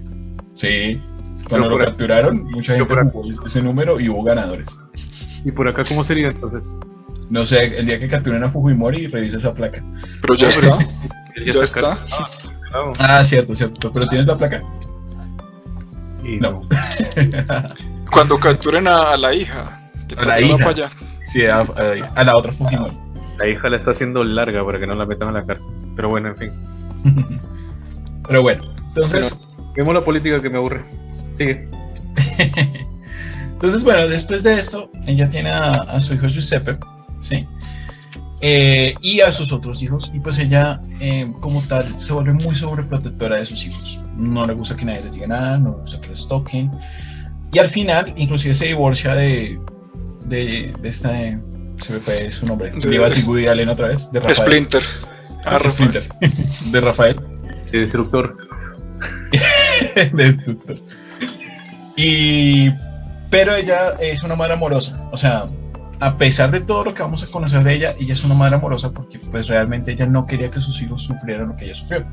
[0.54, 1.00] Sí.
[1.48, 4.68] Cuando lo capturaron, mucha gente jugó ese número y hubo ganadores.
[5.44, 6.72] ¿Y por acá cómo sería entonces?
[7.30, 9.82] No sé, el día que capturen a Fujimori revisa esa placa.
[10.22, 10.78] Pero ya está.
[11.44, 11.98] Ya está.
[12.98, 13.92] Ah, cierto, cierto.
[13.92, 14.62] Pero tienes la placa.
[16.24, 16.62] Y No.
[18.10, 19.80] Cuando capturen a, a la hija.
[20.08, 20.56] Que A la hija.
[20.58, 20.90] para allá.
[21.24, 21.64] Sí, a, a-
[22.14, 22.96] a la otra Fujimori.
[23.38, 25.66] La hija la está haciendo larga para que no la metan a la cárcel.
[25.94, 26.52] Pero bueno, en fin.
[28.26, 30.82] Pero bueno, entonces, Vemos la política que me aburre.
[31.34, 31.68] Sigue.
[33.52, 36.78] Entonces, bueno, después de esto, ella tiene a, su hijo Giuseppe,
[37.20, 37.46] ¿sí?
[38.42, 42.54] Eh, y a sus otros hijos, y pues ella, eh, como tal, se vuelve muy
[42.54, 43.98] sobreprotectora de sus hijos.
[44.16, 46.70] No le gusta que nadie les diga nada, no le gusta que los toquen.
[47.52, 49.58] Y al final, inclusive se divorcia de,
[50.24, 53.88] de, de esta, se me fue su nombre, de, iba a decir Woody Allen otra
[53.88, 54.48] vez, de Rafael.
[54.48, 54.82] Splinter.
[55.44, 56.02] Ah, Splinter,
[56.70, 57.16] de Rafael.
[57.70, 58.36] De Destructor.
[59.94, 60.80] de Destructor.
[61.96, 62.70] Y
[63.30, 65.48] pero ella es una madre amorosa, o sea,
[66.00, 68.56] a pesar de todo lo que vamos a conocer de ella, ella es una madre
[68.56, 72.06] amorosa porque pues realmente ella no quería que sus hijos sufrieran lo que ella sufrió.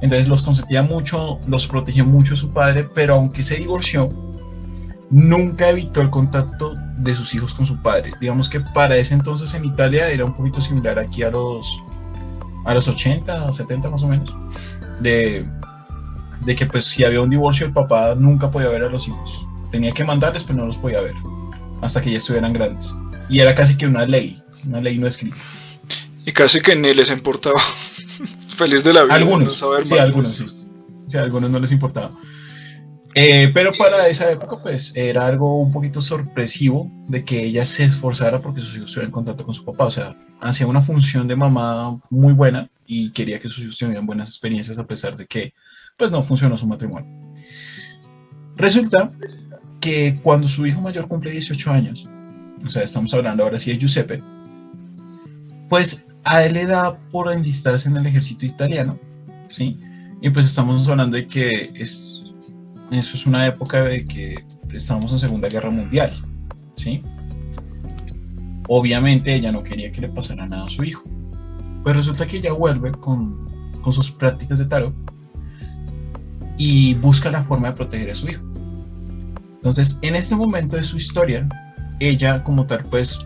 [0.00, 4.08] Entonces los consentía mucho, los protegió mucho a su padre, pero aunque se divorció,
[5.10, 8.12] nunca evitó el contacto de sus hijos con su padre.
[8.20, 11.82] Digamos que para ese entonces en Italia era un poquito similar aquí a los,
[12.64, 14.34] a los 80, 70 más o menos,
[15.00, 15.46] de,
[16.44, 19.46] de que pues si había un divorcio el papá nunca podía ver a los hijos
[19.74, 21.14] tenía que mandarles, pero no los podía ver
[21.82, 22.94] hasta que ya estuvieran grandes.
[23.28, 25.36] Y era casi que una ley, una ley no escrita.
[26.24, 27.60] Y casi que ni les importaba.
[28.56, 29.14] Feliz de la vida.
[29.16, 30.44] Algunos, sí, algunos,
[31.08, 31.18] sí.
[31.18, 32.12] algunos no les importaba.
[33.16, 37.84] Eh, pero para esa época, pues era algo un poquito sorpresivo de que ella se
[37.84, 39.84] esforzara porque sus hijos estuvieran en contacto con su papá.
[39.86, 44.06] O sea, hacía una función de mamá muy buena y quería que sus hijos tuvieran
[44.06, 45.54] buenas experiencias a pesar de que,
[45.96, 47.08] pues, no funcionó su matrimonio.
[48.56, 49.12] Resulta
[49.80, 52.08] que cuando su hijo mayor cumple 18 años,
[52.64, 54.22] o sea, estamos hablando ahora sí de Giuseppe,
[55.68, 58.98] pues a él le da por enlistarse en el ejército italiano,
[59.48, 59.78] ¿sí?
[60.20, 62.23] Y pues estamos hablando de que es,
[62.90, 66.12] eso es una época de que estamos en Segunda Guerra Mundial,
[66.76, 67.02] ¿sí?
[68.68, 71.04] Obviamente ella no quería que le pasara nada a su hijo.
[71.82, 73.46] Pues resulta que ella vuelve con,
[73.82, 74.94] con sus prácticas de tarot
[76.56, 78.44] y busca la forma de proteger a su hijo.
[79.56, 81.48] Entonces, en este momento de su historia,
[82.00, 83.18] ella como tal, pues,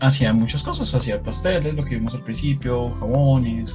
[0.00, 3.74] hacía muchas cosas, hacía pasteles, lo que vimos al principio, jabones,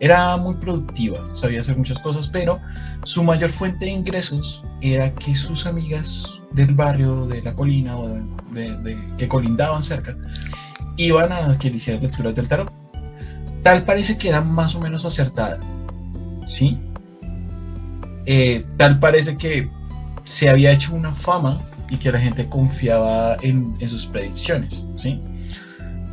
[0.00, 2.60] era muy productiva, sabía hacer muchas cosas, pero
[3.04, 8.08] su mayor fuente de ingresos era que sus amigas del barrio, de la colina o
[8.52, 10.16] de, que colindaban cerca,
[10.96, 12.72] iban a que le hicieran lecturas del tarot.
[13.62, 15.60] Tal parece que era más o menos acertada,
[16.46, 16.78] ¿sí?
[18.26, 19.68] Eh, tal parece que
[20.24, 25.20] se había hecho una fama y que la gente confiaba en, sus predicciones, ¿sí?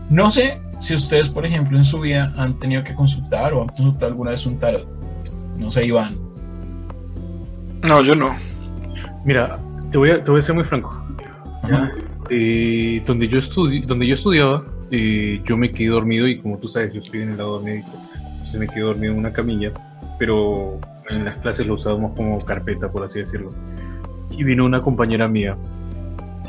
[0.10, 3.68] No sé si ustedes, por ejemplo, en su vida han tenido que consultar o han
[3.70, 4.88] consultado alguna vez un tarot.
[5.58, 6.18] No sé, Iván.
[7.84, 8.36] No, yo no.
[9.26, 9.60] Mira,
[9.92, 10.96] te voy a, te voy a ser muy franco.
[12.30, 13.40] Eh, donde, yo
[13.86, 17.32] donde yo estudiaba, eh, yo me quedé dormido y como tú sabes, yo estoy en
[17.32, 17.90] el lado médico,
[18.32, 19.72] entonces me quedé dormido en una camilla,
[20.18, 23.52] pero en las clases lo usábamos como carpeta, por así decirlo
[24.40, 25.58] y vino una compañera mía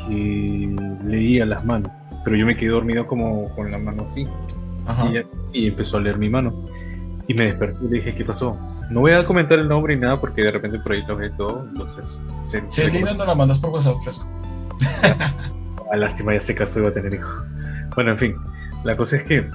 [0.07, 1.91] que leía las manos,
[2.23, 4.27] pero yo me quedé dormido como con la mano así.
[5.53, 6.53] Y, empezó a leer mi mano.
[7.27, 8.57] Y me desperté y le dije, ¿qué pasó?
[8.89, 11.29] No voy a comentar el nombre ni nada porque de repente por ahí lo ve
[11.31, 11.65] todo.
[11.69, 14.25] Entonces, se, sí, no la mandas por WhatsApp fresco.
[15.91, 17.43] a lástima, ya se casó y va a tener hijo.
[17.95, 18.35] Bueno, en fin,
[18.83, 19.49] la cosa es que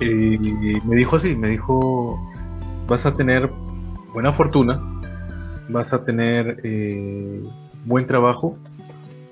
[0.00, 2.18] eh, me dijo así: me dijo,
[2.88, 3.48] vas a tener
[4.12, 4.80] buena fortuna
[5.68, 7.42] vas a tener eh,
[7.84, 8.56] buen trabajo,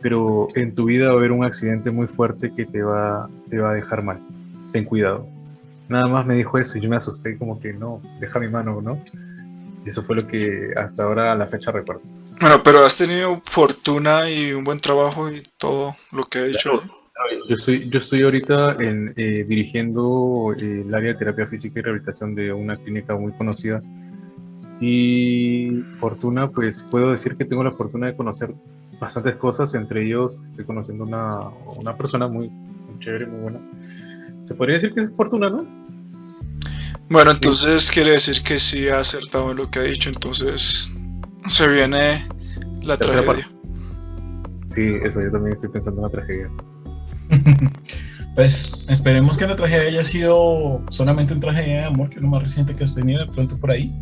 [0.00, 3.58] pero en tu vida va a haber un accidente muy fuerte que te va, te
[3.58, 4.18] va a dejar mal.
[4.72, 5.26] Ten cuidado.
[5.88, 8.80] Nada más me dijo eso y yo me asusté como que no, deja mi mano,
[8.80, 9.02] ¿no?
[9.84, 12.02] Eso fue lo que hasta ahora a la fecha recuerdo.
[12.40, 16.82] Bueno, pero has tenido fortuna y un buen trabajo y todo lo que ha dicho.
[17.48, 21.82] Yo estoy, yo estoy ahorita en, eh, dirigiendo eh, el área de terapia física y
[21.82, 23.82] rehabilitación de una clínica muy conocida
[24.80, 28.54] y fortuna, pues puedo decir que tengo la fortuna de conocer
[29.00, 33.60] bastantes cosas, entre ellos estoy conociendo una, una persona muy, muy chévere, muy buena.
[34.44, 35.64] Se podría decir que es fortuna, ¿no?
[37.08, 40.92] Bueno, entonces quiere decir que sí ha acertado en lo que ha dicho, entonces
[41.48, 42.28] se viene
[42.82, 43.50] la tragedia.
[44.66, 46.50] Sí, eso, yo también estoy pensando en la tragedia.
[48.36, 52.28] pues esperemos que la tragedia haya sido solamente una tragedia de amor, que es lo
[52.28, 53.92] más reciente que has tenido de pronto por ahí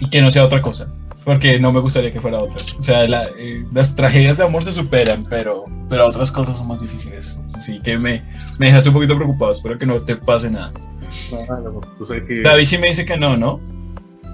[0.00, 0.86] y que no sea otra cosa,
[1.28, 2.56] porque no me gustaría que fuera otra.
[2.78, 6.80] O sea, eh, las tragedias de amor se superan, pero, pero otras cosas son más
[6.80, 7.38] difíciles.
[7.52, 8.24] Así que me,
[8.58, 10.72] me dejas un poquito preocupado, espero que no te pase nada.
[12.44, 13.60] David sí me dice que no, ¿no?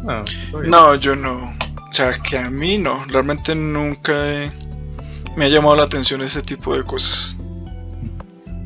[0.06, 0.24] Ah,
[0.68, 1.52] no, yo no.
[1.90, 3.04] O sea, que a mí no.
[3.06, 4.14] Realmente nunca
[5.36, 7.36] me ha llamado la atención ese tipo de cosas.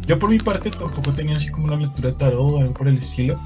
[0.07, 2.88] Yo por mi parte tampoco tenía así como una lectura de tarot o algo por
[2.88, 3.41] el estilo.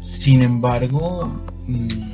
[0.00, 2.11] Sin embargo, mm,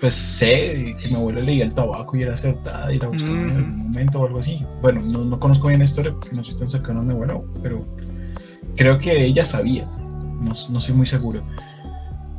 [0.00, 3.46] pues sé que mi abuela leía el tabaco y era acertada y la buscaba en
[3.46, 3.56] Mm.
[3.56, 4.64] algún momento o algo así.
[4.82, 7.40] Bueno, no, no conozco bien la historia porque no soy tan cercano a mi abuela,
[7.62, 7.84] pero
[8.76, 9.84] creo que ella sabía,
[10.40, 11.42] no, no soy muy seguro.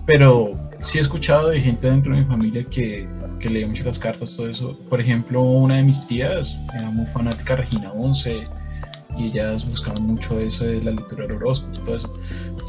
[0.05, 0.51] Pero
[0.83, 3.07] sí he escuchado de gente dentro de mi familia que,
[3.39, 4.77] que leía mucho las cartas, todo eso.
[4.89, 8.43] Por ejemplo, una de mis tías era muy fanática Regina 11
[9.17, 12.13] y ellas buscaban mucho eso de la lectura del horóscopo y todo eso.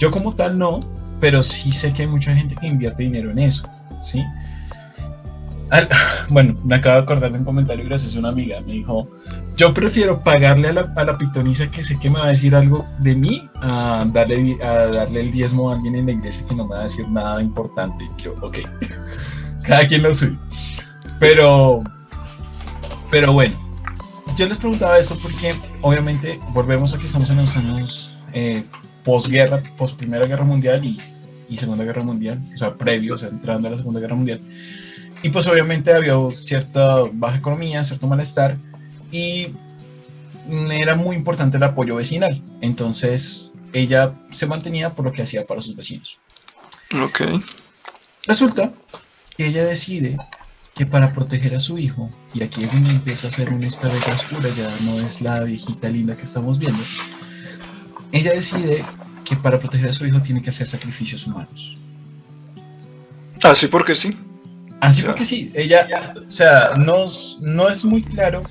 [0.01, 0.81] Yo como tal no,
[1.21, 3.69] pero sí sé que hay mucha gente que invierte dinero en eso,
[4.03, 4.25] ¿sí?
[5.71, 5.89] Al-
[6.31, 9.09] bueno, me acabo de acordar de un comentario gracioso de una amiga, me dijo,
[9.57, 12.55] yo prefiero pagarle a la, a la pitonisa que sé que me va a decir
[12.55, 16.55] algo de mí a darle, a darle el diezmo a alguien en la iglesia que
[16.55, 18.09] no me va a decir nada importante.
[18.19, 18.59] Yo, ok,
[19.65, 20.37] cada quien lo suyo.
[21.19, 21.83] Pero,
[23.11, 23.59] pero bueno,
[24.37, 28.65] yo les preguntaba eso porque obviamente volvemos a que estamos en los años eh,
[29.05, 30.99] posguerra, post Primera Guerra Mundial y,
[31.49, 34.41] y Segunda Guerra Mundial, o sea, previo, o sea, entrando a la Segunda Guerra Mundial.
[35.23, 38.57] Y pues obviamente había cierta baja economía, cierto malestar
[39.11, 39.49] y
[40.71, 42.43] era muy importante el apoyo vecinal.
[42.61, 46.19] Entonces ella se mantenía por lo que hacía para sus vecinos.
[47.03, 47.23] Ok.
[48.27, 48.73] Resulta
[49.37, 50.17] que ella decide
[50.75, 54.01] que para proteger a su hijo, y aquí es donde empieza a ser una historia
[54.15, 56.83] oscura, ya no es la viejita linda que estamos viendo,
[58.13, 58.85] ella decide
[59.25, 61.77] que para proteger a su hijo tiene que hacer sacrificios humanos.
[63.43, 64.17] Así porque sí.
[64.81, 65.15] Así Claro.
[65.15, 65.89] porque sí, ella,
[66.27, 68.43] o sea, no, es- no es muy claro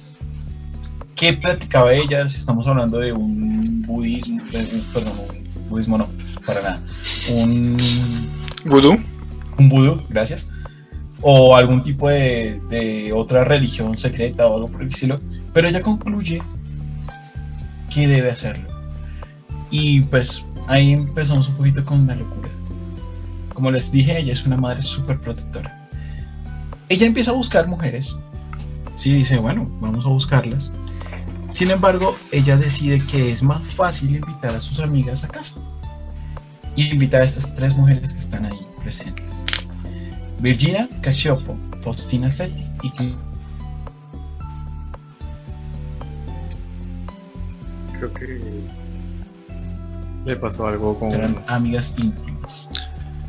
[1.15, 5.13] qué practicaba ella, si estamos hablando de un budismo, de un- perdón,
[5.55, 6.09] un budismo no,
[6.45, 6.81] para nada,
[7.29, 7.77] un
[8.65, 8.97] Vudú.
[9.57, 10.47] un vudú, gracias,
[11.21, 15.19] o algún tipo de, de otra religión secreta o algo por el estilo,
[15.53, 16.41] pero ella concluye
[17.89, 18.67] que debe hacerlo.
[19.71, 22.49] Y pues ahí empezamos un poquito con la locura.
[23.53, 25.73] Como les dije, ella es una madre súper protectora.
[26.89, 28.15] Ella empieza a buscar mujeres,
[28.95, 30.71] sí, dice, bueno, vamos a buscarlas.
[31.49, 35.55] Sin embargo, ella decide que es más fácil invitar a sus amigas a casa.
[36.75, 39.39] Y invita a estas tres mujeres que están ahí presentes.
[40.39, 43.15] Virginia Casiopo, Faustina Setti y
[47.97, 48.41] Creo que
[50.25, 51.11] le pasó algo con.
[51.11, 52.69] eran amigas íntimas.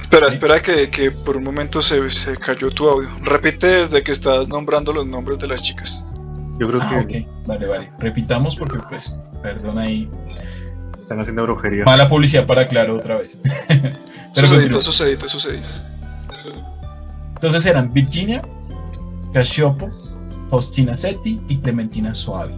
[0.09, 0.37] Espera, Sí.
[0.37, 3.09] espera que, que por un momento se, se cayó tu audio.
[3.23, 6.05] Repite desde que estás nombrando los nombres de las chicas.
[6.59, 7.93] Yo creo Ah, que ok, vale, vale.
[7.99, 10.11] Repitamos porque, pues, perdón ahí.
[10.99, 11.85] están haciendo brujería.
[11.85, 13.41] Mala publicidad para Claro otra vez.
[14.35, 15.67] Pero sucedito, sucedito.
[17.35, 18.43] Entonces eran Virginia,
[19.33, 19.89] Casiopo,
[20.49, 22.55] Faustina Setti y Clementina Soavi.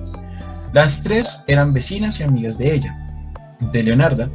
[0.72, 2.96] Las tres eran vecinas y amigas de ella,
[3.60, 4.30] de Leonarda,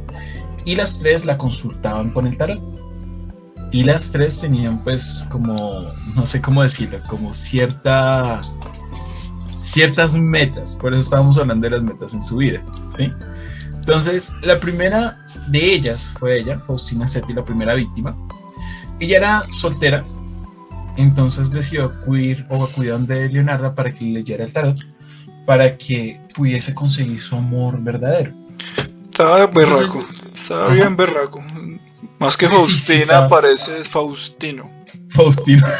[0.64, 2.60] y las tres la consultaban con el tarot.
[3.76, 8.40] Y las tres tenían pues como, no sé cómo decirlo, como cierta,
[9.60, 13.12] ciertas metas, por eso estábamos hablando de las metas en su vida, ¿sí?
[13.74, 18.16] Entonces, la primera de ellas fue ella, Faustina Setti, la primera víctima.
[18.98, 20.06] Ella era soltera,
[20.96, 24.78] entonces decidió acudir o acudir de Leonarda para que le leyera el tarot,
[25.44, 28.32] para que pudiese conseguir su amor verdadero.
[29.10, 30.06] Estaba berraco.
[30.34, 30.74] Estaba Ajá.
[30.74, 31.44] bien berraco.
[32.18, 34.70] Más que Sí, sí, sí, Faustina parece Faustino.
[35.10, 35.66] Faustino.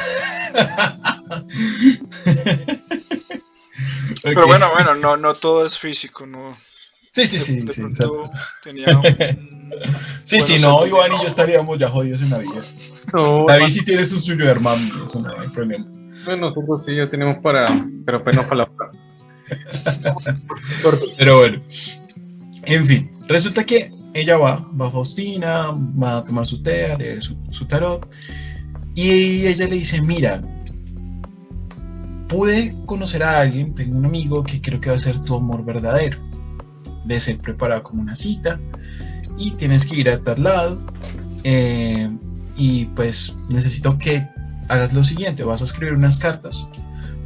[4.23, 6.57] Pero bueno, bueno, no, no todo es físico, no.
[7.11, 7.61] Sí, sí, De- sí.
[7.61, 7.83] de sí,
[8.63, 9.03] tenía un-
[10.25, 12.65] Sí, sí, no, Iván y yo estaríamos ya jodidos en la vida.
[13.13, 15.85] No, David sí tiene su suyo hermano, eso no hay problema.
[16.25, 17.67] bueno, nosotros sí ya tenemos para.
[18.05, 18.71] Pero apenas para la.
[21.19, 21.63] Pero bueno,
[22.65, 26.97] en fin, resulta que ella va, va a Faustina, va a tomar su té, a
[26.97, 28.09] leer su, tarot,
[28.95, 30.43] y ella le dice, mira,
[32.29, 35.65] pude conocer a alguien, tengo un amigo que creo que va a ser tu amor
[35.65, 36.19] verdadero.
[37.05, 38.59] De ser preparado como una cita,
[39.39, 40.79] y tienes que ir a tal lado,
[41.45, 42.09] eh,
[42.57, 44.27] y pues necesito que
[44.69, 46.67] hagas lo siguiente, vas a escribir unas cartas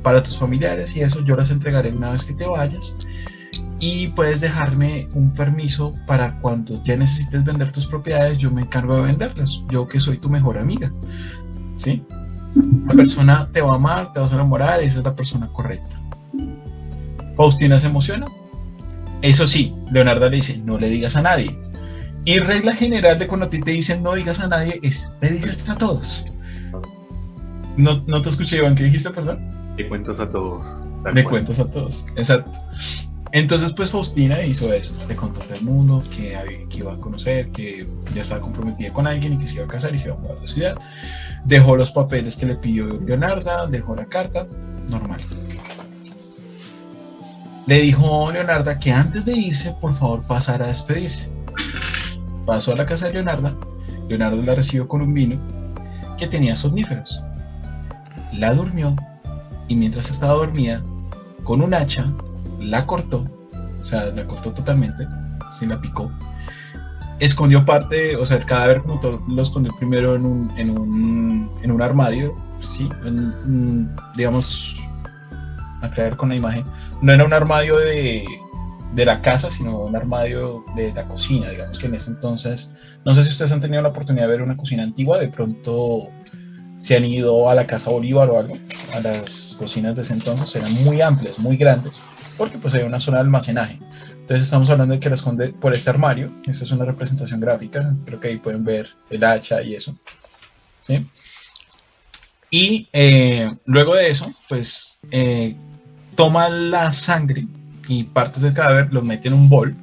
[0.03, 2.94] para tus familiares y eso yo las entregaré una vez que te vayas
[3.81, 8.97] y puedes dejarme un permiso para cuando ya necesites vender tus propiedades, yo me encargo
[8.97, 10.93] de venderlas, yo que soy tu mejor amiga,
[11.77, 12.05] ¿sí?
[12.87, 15.99] La persona te va a amar, te vas a enamorar, esa es la persona correcta.
[17.37, 18.27] Faustina se emociona.
[19.23, 21.59] Eso sí, Leonardo le dice, no le digas a nadie.
[22.27, 25.31] Y regla general de cuando a ti te dicen no digas a nadie es, le
[25.31, 26.25] dices a todos.
[27.79, 29.51] No, no te escuché, Iván, ¿qué dijiste, perdón?
[29.79, 30.85] Le cuentas a todos.
[31.14, 31.25] Le cual.
[31.25, 32.59] cuentas a todos, exacto.
[33.33, 36.97] Entonces, pues Faustina hizo eso, le contó a todo el mundo que, que, iba a
[36.97, 40.07] conocer, que ya estaba comprometida con alguien y que se iba a casar y se
[40.07, 40.77] iba a mudar a la ciudad.
[41.45, 44.49] Dejó los papeles que le pidió Leonarda, dejó la carta,
[44.88, 45.21] normal.
[47.66, 51.31] Le dijo Leonarda que antes de irse, por favor, pasara a despedirse.
[52.47, 53.55] Pasó a la casa de Leonarda,
[54.09, 55.38] Leonardo la recibió con un vino
[56.19, 57.23] que tenía somníferos.
[58.33, 58.97] La durmió
[59.69, 60.83] y mientras estaba dormida,
[61.45, 62.12] con un hacha,
[62.61, 63.25] la cortó,
[63.81, 65.07] o sea, la cortó totalmente,
[65.53, 66.11] se la picó.
[67.18, 71.51] Escondió parte, o sea, el cadáver como todo, lo escondió primero en un, en un,
[71.62, 72.35] en un armadio,
[72.66, 72.88] ¿sí?
[74.16, 74.77] digamos,
[75.83, 76.64] a creer con la imagen,
[77.03, 78.27] no era un armadio de,
[78.94, 82.70] de la casa, sino un armadio de la cocina, digamos que en ese entonces,
[83.05, 86.09] no sé si ustedes han tenido la oportunidad de ver una cocina antigua, de pronto
[86.79, 88.57] se han ido a la casa Bolívar o algo,
[88.94, 92.03] a las cocinas de ese entonces, eran muy amplias, muy grandes,
[92.40, 93.79] porque pues hay una zona de almacenaje.
[94.12, 97.94] Entonces estamos hablando de que la esconde por este armario, esta es una representación gráfica,
[98.07, 99.94] creo que ahí pueden ver el hacha y eso.
[100.81, 101.07] ¿sí?
[102.50, 105.55] Y eh, luego de eso, pues eh,
[106.14, 107.46] toma la sangre
[107.87, 109.76] y partes del cadáver, los mete en un bol,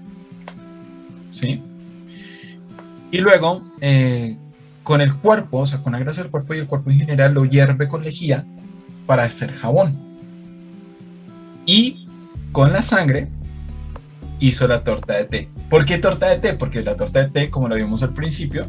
[1.29, 1.61] ¿sí?
[3.11, 4.35] Y luego, eh,
[4.81, 7.35] con el cuerpo, o sea, con la grasa del cuerpo y el cuerpo en general,
[7.35, 8.47] lo hierve con lejía
[9.05, 9.95] para hacer jabón.
[11.67, 12.06] Y
[12.51, 13.29] con la sangre
[14.39, 15.49] hizo la torta de té.
[15.69, 16.53] ¿Por qué torta de té?
[16.53, 18.67] Porque la torta de té, como lo vimos al principio,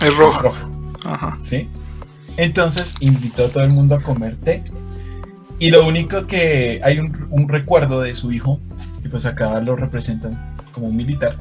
[0.00, 0.68] es roja.
[1.04, 1.38] Ajá.
[1.40, 1.68] ¿Sí?
[2.36, 4.62] Entonces invitó a todo el mundo a comer té.
[5.58, 8.60] Y lo único que hay un, un recuerdo de su hijo,
[9.02, 11.36] y pues acá lo representan como un militar,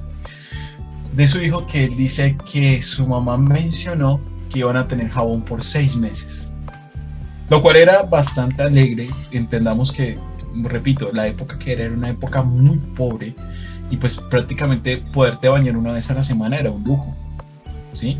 [1.13, 5.63] de su hijo que dice que su mamá mencionó que iban a tener jabón por
[5.63, 6.49] seis meses.
[7.49, 9.09] Lo cual era bastante alegre.
[9.31, 10.17] Entendamos que
[10.63, 13.35] repito, la época que era era una época muy pobre
[13.89, 17.15] y pues prácticamente poderte bañar una vez a la semana era un lujo,
[17.93, 18.17] ¿sí?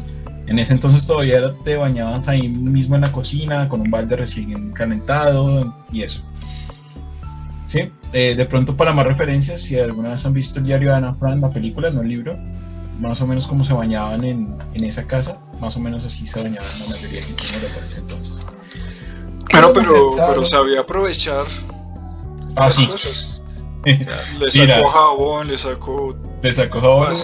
[0.48, 4.71] En ese entonces todavía te bañabas ahí mismo en la cocina con un balde recién
[4.74, 6.21] calentado y eso.
[7.65, 7.91] ¿Sí?
[8.13, 11.13] Eh, de pronto para más referencias, si alguna vez han visto el diario de Ana
[11.13, 12.38] Frank, la película, no el libro,
[13.00, 16.41] más o menos como se bañaban en, en esa casa, más o menos así se
[16.41, 17.43] bañaban la mayoría de gente
[17.74, 18.45] para ese entonces.
[19.52, 21.45] Bueno, pero, pero sabía aprovechar
[22.56, 22.88] Ah, sí.
[24.39, 26.15] le sacó jabón, le sacó.
[26.41, 27.15] Le sacó jabón.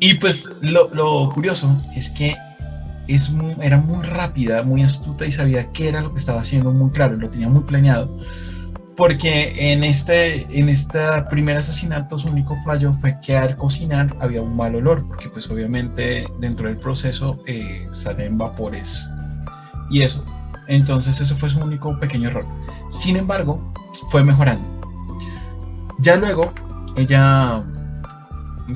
[0.00, 2.36] Y pues lo, curioso es que
[3.08, 6.90] es era muy rápida, muy astuta y sabía qué era lo que estaba haciendo muy
[6.90, 8.14] claro, lo tenía muy planeado.
[8.96, 14.42] Porque en este, en este primer asesinato su único fallo fue que al cocinar había
[14.42, 19.08] un mal olor, porque pues obviamente dentro del proceso eh, salen vapores
[19.90, 20.24] y eso.
[20.68, 22.46] Entonces ese fue su único pequeño error.
[22.98, 23.60] Sin embargo,
[24.10, 24.68] fue mejorando.
[25.98, 26.52] Ya luego,
[26.96, 27.62] ella,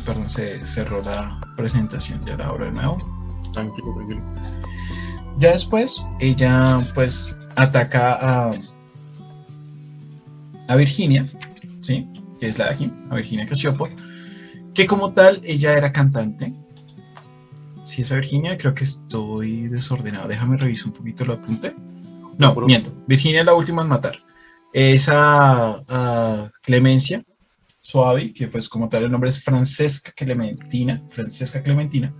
[0.04, 2.96] perdón, se cerró la presentación, ya la hora de nuevo.
[3.52, 4.22] Tranquilo, tranquilo.
[5.38, 8.50] Ya después, ella pues ataca a,
[10.68, 11.26] a Virginia,
[11.80, 12.08] ¿sí?
[12.40, 13.88] Que es la de aquí, a Virginia Casiopo,
[14.74, 16.54] que como tal, ella era cantante.
[17.84, 20.28] Si es a Virginia, creo que estoy desordenado.
[20.28, 21.74] Déjame revisar un poquito el apunte.
[22.38, 22.90] No, miento.
[23.06, 24.18] Virginia es la última en matar.
[24.72, 25.82] Esa
[26.62, 27.22] Clemencia
[27.80, 32.14] Suave, que pues como tal el nombre es Francesca Clementina, Francesca Clementina,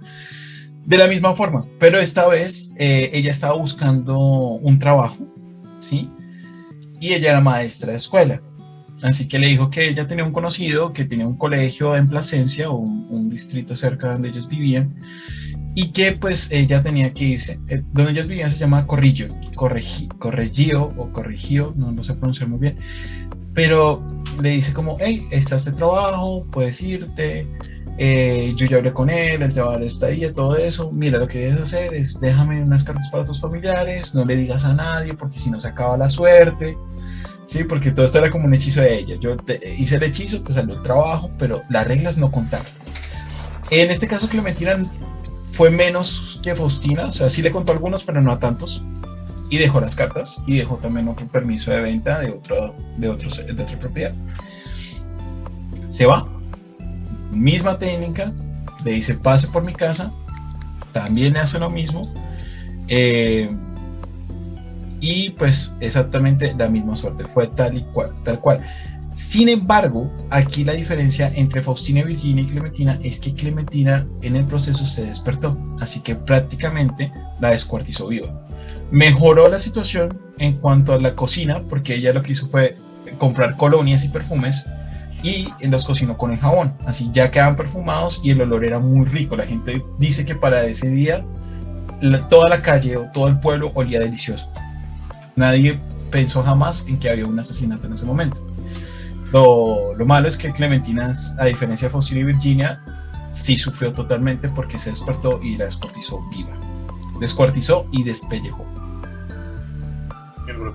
[0.86, 5.18] de la misma forma, pero esta vez eh, ella estaba buscando un trabajo,
[5.80, 6.10] ¿sí?
[7.00, 8.40] Y ella era maestra de escuela.
[9.02, 12.70] Así que le dijo que ella tenía un conocido que tenía un colegio en Plasencia,
[12.70, 14.96] un, un distrito cerca donde ellos vivían,
[15.74, 17.60] y que pues ella tenía que irse.
[17.68, 22.58] Eh, donde ellos vivían se llama Corrillo, Corregio o Corregio, no lo sé pronunciar muy
[22.58, 22.76] bien,
[23.54, 24.02] pero
[24.40, 27.46] le dice como, hey, está este trabajo, puedes irte,
[27.98, 30.92] eh, yo ya hablé con él, él te va a dar esta día, todo eso,
[30.92, 34.64] mira, lo que debes hacer es déjame unas cartas para tus familiares, no le digas
[34.64, 36.76] a nadie porque si no se acaba la suerte.
[37.46, 39.16] Sí, porque todo esto era como un hechizo de ella.
[39.18, 39.34] Yo
[39.78, 42.66] hice el hechizo, te salió el trabajo, pero las reglas no contaron.
[43.70, 44.78] En este caso, Clementina
[45.52, 48.82] fue menos que Faustina, o sea, sí le contó algunos, pero no a tantos.
[49.50, 53.30] Y dejó las cartas y dejó también otro permiso de venta de, otro, de, otro,
[53.30, 54.12] de otra propiedad.
[55.88, 56.28] Se va,
[57.32, 58.32] misma técnica,
[58.84, 60.12] le dice pase por mi casa,
[60.92, 62.12] también le hace lo mismo.
[62.88, 63.50] Eh,
[65.00, 68.64] y pues exactamente la misma suerte, fue tal y cual, tal cual.
[69.18, 74.44] Sin embargo, aquí la diferencia entre Faustina, Virginia y Clementina es que Clementina en el
[74.44, 78.46] proceso se despertó, así que prácticamente la descuartizó viva.
[78.92, 82.76] Mejoró la situación en cuanto a la cocina, porque ella lo que hizo fue
[83.18, 84.64] comprar colonias y perfumes
[85.24, 86.74] y los cocinó con el jabón.
[86.86, 89.36] Así ya quedaban perfumados y el olor era muy rico.
[89.36, 91.24] La gente dice que para ese día
[92.30, 94.48] toda la calle o todo el pueblo olía delicioso.
[95.34, 95.80] Nadie
[96.12, 98.46] pensó jamás en que había un asesinato en ese momento.
[99.32, 102.80] Lo, lo malo es que Clementina, a diferencia de Faustina y Virginia,
[103.30, 106.56] sí sufrió totalmente porque se despertó y la descuartizó viva.
[107.20, 108.64] Descuartizó y despellejó.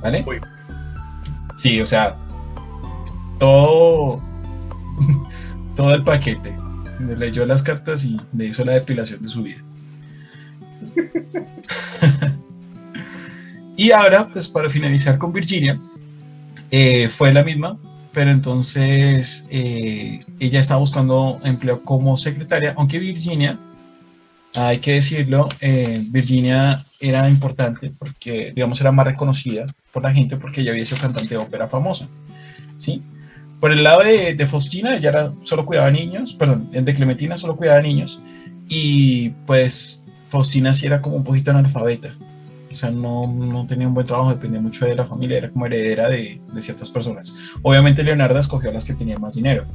[0.01, 0.25] ¿Vale?
[1.55, 2.17] Sí, o sea,
[3.39, 4.21] todo,
[5.75, 6.55] todo el paquete.
[6.99, 9.61] Le leyó las cartas y le hizo la depilación de su vida.
[13.77, 15.79] y ahora, pues para finalizar con Virginia,
[16.71, 17.77] eh, fue la misma,
[18.13, 23.57] pero entonces eh, ella estaba buscando empleo como secretaria, aunque Virginia,
[24.53, 30.37] hay que decirlo, eh, Virginia era importante porque, digamos, era más reconocida por la gente
[30.37, 32.07] porque ella había sido cantante de ópera famosa,
[32.77, 33.01] ¿sí?
[33.59, 37.81] Por el lado de, Faustina, ella era, solo cuidaba niños, perdón, de Clementina solo cuidaba
[37.81, 38.21] niños,
[38.67, 42.15] y pues Faustina sí era como un poquito analfabeta,
[42.73, 45.65] o sea, no, no, tenía un buen trabajo, dependía mucho de la familia, era como
[45.65, 47.35] heredera de, de, ciertas personas.
[47.61, 49.65] Obviamente Leonardo escogió a las que tenían más dinero.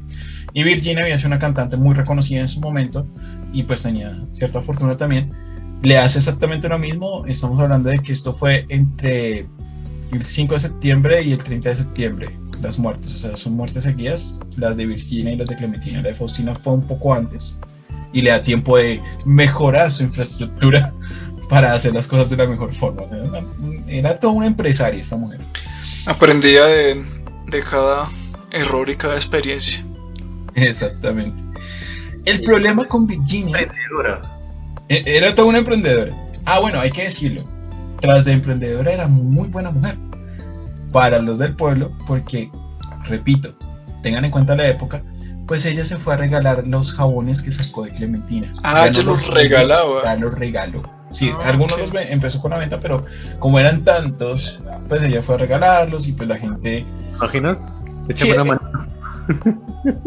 [0.52, 3.06] Y Virginia había sido una cantante muy reconocida en su momento
[3.52, 5.30] y pues tenía cierta fortuna también.
[5.82, 9.46] Le hace exactamente lo mismo, estamos hablando de que esto fue entre
[10.12, 13.84] el 5 de septiembre y el 30 de septiembre, las muertes, o sea, son muertes
[13.84, 16.02] seguidas, las de Virginia y las de Clementina.
[16.02, 17.58] La de Faustina fue un poco antes
[18.12, 20.92] y le da tiempo de mejorar su infraestructura
[21.48, 23.02] para hacer las cosas de la mejor forma.
[23.86, 25.40] era, toda una empresaria esta mujer.
[26.06, 27.04] Aprendía de,
[27.46, 28.10] de cada
[28.50, 29.84] error y cada experiencia.
[30.54, 31.42] Exactamente.
[32.24, 33.66] El problema con Virginia.
[34.88, 36.14] E, era toda una emprendedora.
[36.44, 37.44] Ah, bueno, hay que decirlo.
[38.00, 39.96] Tras de emprendedora era muy buena mujer.
[40.92, 42.50] Para los del pueblo, porque,
[43.04, 43.54] repito,
[44.02, 45.02] tengan en cuenta la época,
[45.46, 48.52] pues ella se fue a regalar los jabones que sacó de Clementina.
[48.62, 50.04] Ah, ya, los, regalaba.
[50.04, 50.97] Ya los regaló.
[51.10, 53.04] Sí, ah, algunos los empezó con la venta, pero
[53.38, 56.84] como eran tantos, pues ella fue a regalarlos y pues la gente.
[57.16, 57.58] ¿Imaginas?
[58.08, 58.88] Échame una mano.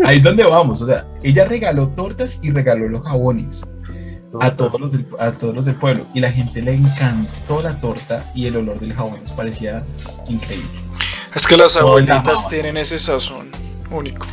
[0.05, 3.63] Ahí es donde vamos, o sea, ella regaló tortas y regaló los jabones
[4.39, 7.79] a todos los del, a todos los del pueblo y la gente le encantó la
[7.81, 9.83] torta y el olor del jabón les parecía
[10.27, 10.69] increíble.
[11.35, 13.49] Es que las abuelitas tienen ese sazón
[13.89, 14.25] único.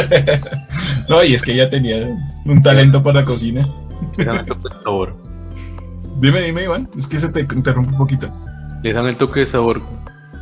[1.08, 2.08] no, y es que ella tenía
[2.44, 3.68] un talento para la cocina.
[6.22, 8.32] Dime, dime, Iván, es que se te interrumpe un poquito.
[8.84, 9.82] Le dan el toque de sabor.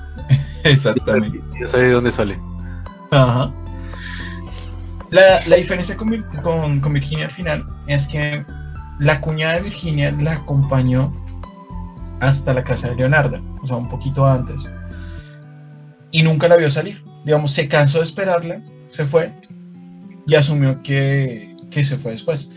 [0.65, 1.41] Exactamente.
[1.59, 2.39] Ya sabe de dónde sale.
[3.11, 3.51] Ajá.
[5.09, 8.45] La, la diferencia con, con, con, Virginia al final es que
[8.99, 11.15] la cuñada de Virginia la acompañó
[12.21, 14.71] hasta la casa de Leonardo, o sea, un poquito antes.
[16.11, 17.03] Y nunca la vio salir.
[17.25, 19.33] Digamos, se cansó de esperarla, se fue
[20.27, 22.51] y asumió que, que se fue después.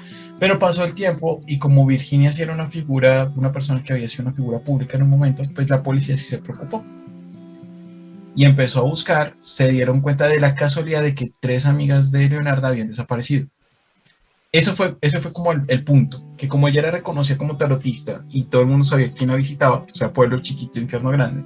[0.43, 4.09] Pero pasó el tiempo y como Virginia sí era una figura, una persona que había
[4.09, 6.83] sido una figura pública en un momento, pues la policía sí se preocupó.
[8.35, 12.27] Y empezó a buscar, se dieron cuenta de la casualidad de que tres amigas de
[12.27, 13.47] Leonardo habían desaparecido.
[14.51, 18.43] Eso fue, ese fue como el, punto, que como ella era reconocida como tarotista y
[18.43, 21.45] todo el mundo sabía quién la visitaba, o sea, pueblo chiquito, infierno grande,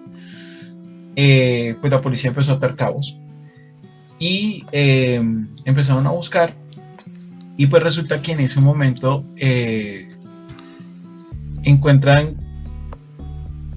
[1.16, 3.16] eh, pues la policía empezó a atar cabos
[4.18, 5.22] y eh,
[5.66, 6.56] empezaron a buscar
[7.58, 10.08] y pues resulta que en ese momento eh,
[11.64, 12.36] encuentran,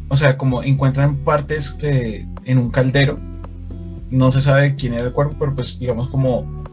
[0.09, 3.18] o sea, como encuentran partes eh, en un caldero.
[4.11, 6.64] No se sabe quién era el cuerpo, pero pues digamos como,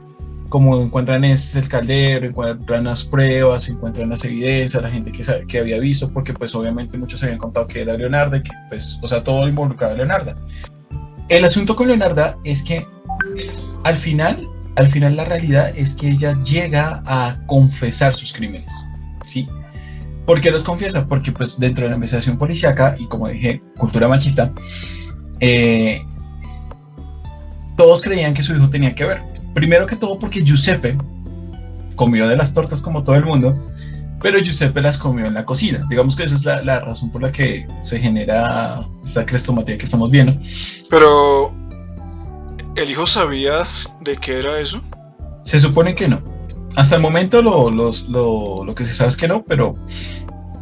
[0.50, 5.60] como encuentran ese el caldero, encuentran las pruebas, encuentran las evidencias, la gente que, que
[5.60, 9.24] había visto, porque pues obviamente muchos habían contado que era Leonardo que pues, o sea,
[9.24, 10.36] todo involucrado a Leonardo.
[11.30, 12.86] El asunto con Leonardo es que
[13.84, 14.46] al final
[14.78, 18.72] al final la realidad es que ella llega a confesar sus crímenes,
[19.26, 19.50] ¿sí?
[20.28, 21.08] ¿Por qué los confiesa?
[21.08, 24.54] Porque pues dentro de la investigación policíaca y como dije, cultura machista,
[25.40, 26.00] eh,
[27.76, 29.22] todos creían que su hijo tenía que ver.
[29.56, 30.96] Primero que todo porque Giuseppe
[31.96, 33.58] comió de las tortas como todo el mundo,
[34.22, 35.88] pero Giuseppe las comió en la cocina.
[35.90, 39.86] Digamos que esa es la, la razón por la que se genera esta crestomatía que
[39.86, 40.38] estamos viendo.
[40.88, 41.52] Pero
[42.78, 43.64] ¿El hijo sabía
[44.02, 44.80] de qué era eso?
[45.42, 46.22] Se supone que no.
[46.76, 49.74] Hasta el momento lo, lo, que se sabe es que no, pero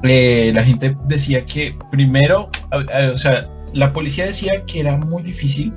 [0.04, 5.74] eh, la gente decía que primero, o sea, la policía decía que era muy difícil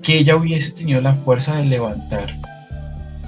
[0.00, 2.34] que ella hubiese tenido la fuerza de levantar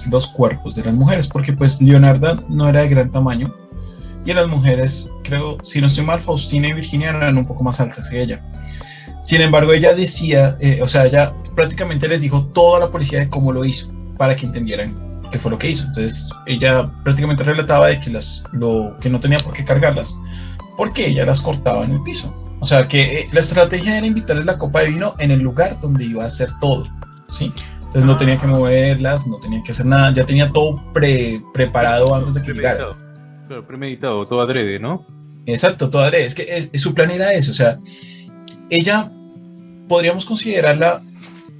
[0.09, 3.53] los cuerpos de las mujeres, porque pues Leonarda no era de gran tamaño
[4.25, 7.79] y las mujeres, creo, si no estoy mal, Faustina y Virginia eran un poco más
[7.79, 8.41] altas que ella.
[9.23, 13.29] Sin embargo, ella decía, eh, o sea, ella prácticamente les dijo toda la policía de
[13.29, 14.95] cómo lo hizo, para que entendieran
[15.31, 15.85] qué fue lo que hizo.
[15.87, 20.17] Entonces, ella prácticamente relataba de que, las, lo, que no tenía por qué cargarlas,
[20.77, 22.33] porque ella las cortaba en el piso.
[22.59, 25.79] O sea, que eh, la estrategia era invitarles la copa de vino en el lugar
[25.81, 26.87] donde iba a hacer todo,
[27.29, 27.51] ¿sí?
[27.77, 28.49] Entonces no tenía que ah.
[28.49, 32.95] moverlas, no tenía que hacer nada, ya tenía todo pre, preparado antes de que llegara.
[33.47, 35.05] Claro, premeditado, todo adrede, ¿no?
[35.45, 36.25] Exacto, todo adrede.
[36.25, 37.79] Es que su plan era eso, o sea,
[38.71, 39.11] ella
[39.87, 41.03] podríamos considerarla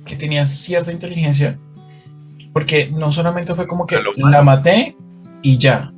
[0.05, 1.59] que tenía cierta inteligencia,
[2.53, 4.95] porque no solamente fue como que la maté
[5.43, 5.91] y ya,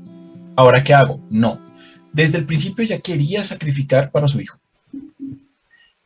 [0.56, 1.60] ahora qué hago, no.
[2.12, 4.60] Desde el principio ella quería sacrificar para su hijo.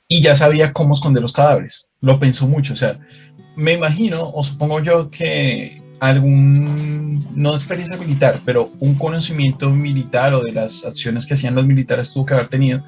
[0.10, 1.88] Y ya sabía cómo esconder los cadáveres.
[2.02, 3.00] Lo pensó mucho, o sea,
[3.56, 10.44] me imagino o supongo yo que algún, no experiencia militar, pero un conocimiento militar o
[10.44, 12.84] de las acciones que hacían los militares tuvo que haber tenido,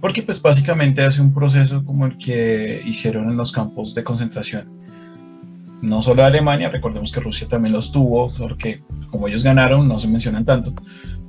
[0.00, 4.68] porque pues básicamente hace un proceso como el que hicieron en los campos de concentración.
[5.82, 10.08] No solo Alemania, recordemos que Rusia también los tuvo, porque como ellos ganaron no se
[10.08, 10.72] mencionan tanto,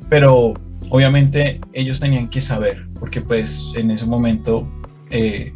[0.09, 0.53] pero
[0.89, 4.67] obviamente ellos tenían que saber, porque pues en ese momento
[5.11, 5.53] eh,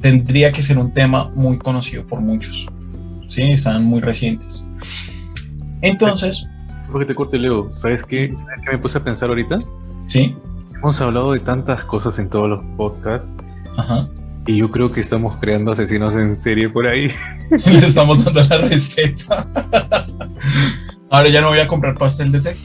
[0.00, 2.66] tendría que ser un tema muy conocido por muchos.
[3.28, 4.64] Sí, están muy recientes.
[5.80, 6.46] Entonces.
[6.90, 7.72] Porque te corte, Leo.
[7.72, 8.34] ¿Sabes qué?
[8.34, 9.58] ¿Sabes qué me puse a pensar ahorita?
[10.06, 10.36] Sí.
[10.76, 13.32] Hemos hablado de tantas cosas en todos los podcasts.
[13.76, 14.08] Ajá.
[14.46, 17.08] Y yo creo que estamos creando asesinos en serie por ahí.
[17.50, 19.46] Le estamos dando la receta.
[21.10, 22.56] Ahora ya no voy a comprar pastel de té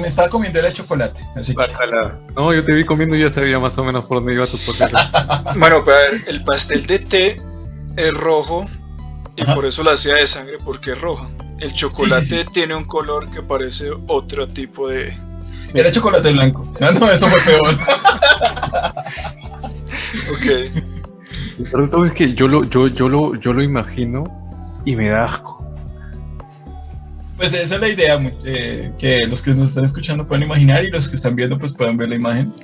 [0.00, 1.20] me estaba comiendo el chocolate.
[2.36, 4.58] No, yo te vi comiendo y ya sabía más o menos por dónde iba tu
[4.58, 4.96] potato.
[5.58, 7.42] bueno, pero el pastel de té
[7.96, 8.66] es rojo
[9.36, 11.28] y por eso la hacía de sangre porque es roja.
[11.60, 15.12] El chocolate tiene un color que parece otro tipo de.
[15.74, 16.66] Era chocolate blanco.
[16.80, 17.74] No, no, eso fue peor.
[20.30, 20.46] ok.
[21.70, 24.24] Pero es que yo lo, yo, yo lo, yo lo imagino
[24.84, 25.64] y me da asco.
[27.36, 30.90] Pues esa es la idea, eh, que los que nos están escuchando pueden imaginar y
[30.90, 32.54] los que están viendo pues puedan ver la imagen.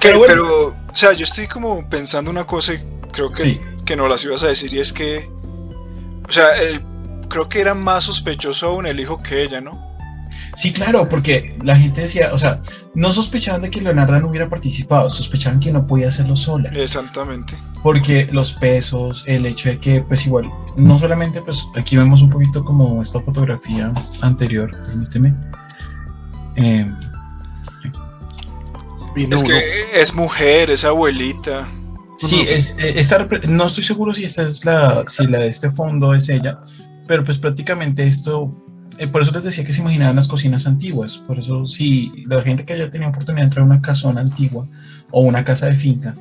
[0.00, 4.08] pero, pero, o sea, yo estoy como pensando una cosa y creo que, que no
[4.08, 5.28] las ibas a decir y es que,
[6.28, 6.50] o sea,
[7.28, 9.93] creo que era más sospechoso aún el hijo que ella, ¿no?
[10.56, 12.60] Sí, claro, porque la gente decía, o sea,
[12.94, 16.70] no sospechaban de que Leonardo no hubiera participado, sospechaban que no podía hacerlo sola.
[16.70, 17.56] Exactamente.
[17.82, 22.30] Porque los pesos, el hecho de que, pues igual, no solamente, pues aquí vemos un
[22.30, 25.34] poquito como esta fotografía anterior, permíteme.
[26.56, 26.96] Em,
[29.16, 31.68] es que es mujer, es abuelita.
[32.16, 32.94] Sí, es, eh,
[33.48, 36.60] no estoy seguro si esta es la, si la de este fondo es ella,
[37.08, 38.50] pero pues prácticamente esto
[38.98, 41.16] eh, por eso les decía que se imaginaban las cocinas antiguas.
[41.16, 44.66] Por eso, si la gente que haya tenido oportunidad de entrar a una casona antigua
[45.10, 46.14] o una casa de finca,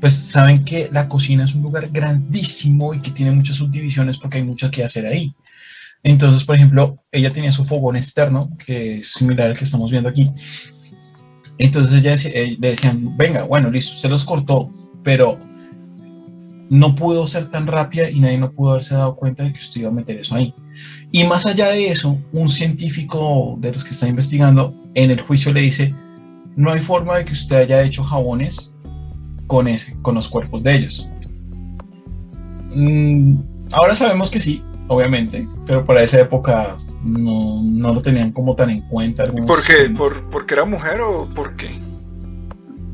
[0.00, 4.38] pues saben que la cocina es un lugar grandísimo y que tiene muchas subdivisiones porque
[4.38, 5.34] hay mucho que hacer ahí.
[6.02, 10.08] Entonces, por ejemplo, ella tenía su fogón externo, que es similar al que estamos viendo
[10.08, 10.30] aquí.
[11.58, 15.38] Entonces ella eh, le decían, venga, bueno, listo, usted los cortó, pero
[16.70, 19.80] no pudo ser tan rápida y nadie no pudo haberse dado cuenta de que usted
[19.80, 20.54] iba a meter eso ahí.
[21.10, 25.52] Y más allá de eso, un científico de los que está investigando en el juicio
[25.52, 25.94] le dice,
[26.56, 28.72] no hay forma de que usted haya hecho jabones
[29.46, 31.08] con, ese, con los cuerpos de ellos.
[32.74, 33.38] Mm,
[33.72, 38.70] ahora sabemos que sí, obviamente, pero para esa época no, no lo tenían como tan
[38.70, 39.24] en cuenta.
[39.24, 39.90] ¿Por qué?
[39.96, 41.70] ¿Por, ¿Porque era mujer o por qué?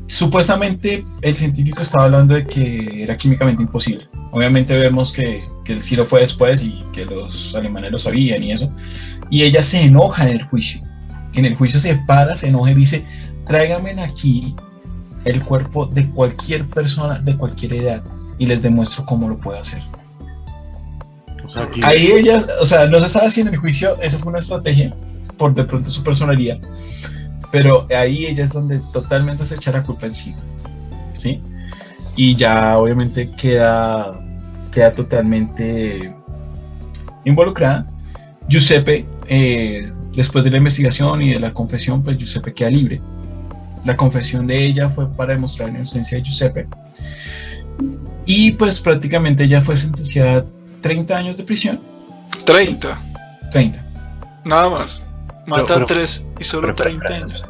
[0.07, 4.07] Supuestamente el científico estaba hablando de que era químicamente imposible.
[4.31, 8.51] Obviamente vemos que, que el lo fue después y que los alemanes lo sabían y
[8.51, 8.69] eso.
[9.29, 10.81] Y ella se enoja en el juicio.
[11.33, 13.05] En el juicio se para, se enoja y dice,
[13.47, 14.55] tráigame aquí
[15.25, 18.03] el cuerpo de cualquier persona de cualquier edad
[18.37, 19.81] y les demuestro cómo lo puedo hacer.
[21.83, 24.95] Ahí ella, o sea, no se sabe si en el juicio eso fue una estrategia
[25.37, 26.59] por de pronto su personalidad,
[27.51, 30.39] pero ahí ella es donde totalmente se echa la culpa encima,
[31.13, 31.41] ¿sí?
[32.15, 34.21] Y ya obviamente queda,
[34.71, 36.13] queda totalmente
[37.25, 37.87] involucrada.
[38.47, 43.01] Giuseppe, eh, después de la investigación y de la confesión, pues Giuseppe queda libre.
[43.83, 46.67] La confesión de ella fue para demostrar la inocencia de Giuseppe.
[48.25, 50.45] Y pues prácticamente ella fue sentenciada a
[50.81, 51.79] 30 años de prisión.
[52.45, 52.97] 30.
[53.51, 53.85] 30.
[54.45, 55.03] Nada más.
[55.47, 57.45] Mata tres y solo 30 años.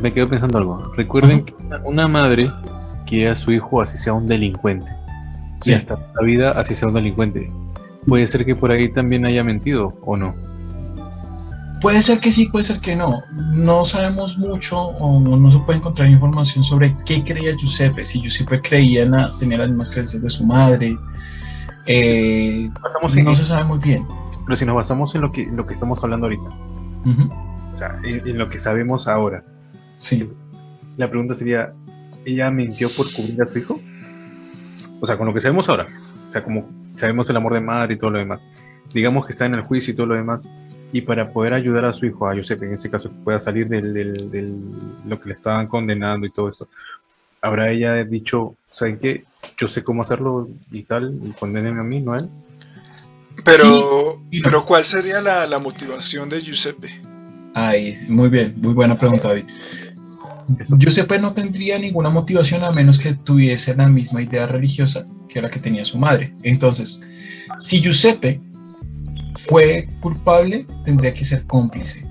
[0.00, 0.92] me quedo pensando algo.
[0.96, 2.50] Recuerden que una madre
[3.10, 4.90] quiere a su hijo así sea un delincuente.
[5.64, 7.52] Y hasta la vida así sea un delincuente.
[8.06, 10.34] Puede ser que por ahí también haya mentido o no.
[11.82, 13.22] Puede ser que sí, puede ser que no.
[13.52, 18.04] No sabemos mucho o no se puede encontrar información sobre qué creía Giuseppe.
[18.04, 20.96] Si Giuseppe creía en la, tenía las mismas creencias de su madre.
[21.86, 22.70] Eh,
[23.24, 24.06] no se sabe muy bien.
[24.44, 26.48] Pero si nos basamos en lo que, lo que estamos hablando ahorita,
[27.72, 29.44] o sea, en, lo que sabemos ahora,
[29.98, 30.28] sí.
[30.96, 31.72] la pregunta sería,
[32.24, 33.80] ¿ella mintió por cubrir a su hijo?
[35.00, 35.88] O sea, con lo que sabemos ahora,
[36.28, 38.46] o sea, como sabemos el amor de madre y todo lo demás,
[38.92, 40.48] digamos que está en el juicio y todo lo demás,
[40.92, 43.68] y para poder ayudar a su hijo, a Josep, en ese caso, que pueda salir
[43.68, 43.82] de
[45.06, 46.68] lo que le estaban condenando y todo esto,
[47.40, 49.24] ¿habrá ella dicho, ¿saben qué?
[49.56, 52.28] Yo sé cómo hacerlo y tal, y condenenme a mí, no a él?
[53.44, 56.88] Pero, pero ¿cuál sería la, motivación de Giuseppe?
[57.54, 59.44] Ay, muy bien, muy buena pregunta, David.
[60.78, 65.50] Giuseppe no tendría ninguna motivación a menos que tuviese la misma idea religiosa que la
[65.50, 66.34] que tenía su madre.
[66.42, 67.02] Entonces,
[67.58, 68.40] si Giuseppe
[69.48, 72.04] fue culpable, tendría que ser cómplice.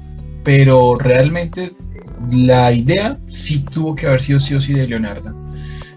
[0.44, 1.74] Pero realmente
[2.32, 5.34] la idea sí tuvo que haber sido sí o sí de Leonardo.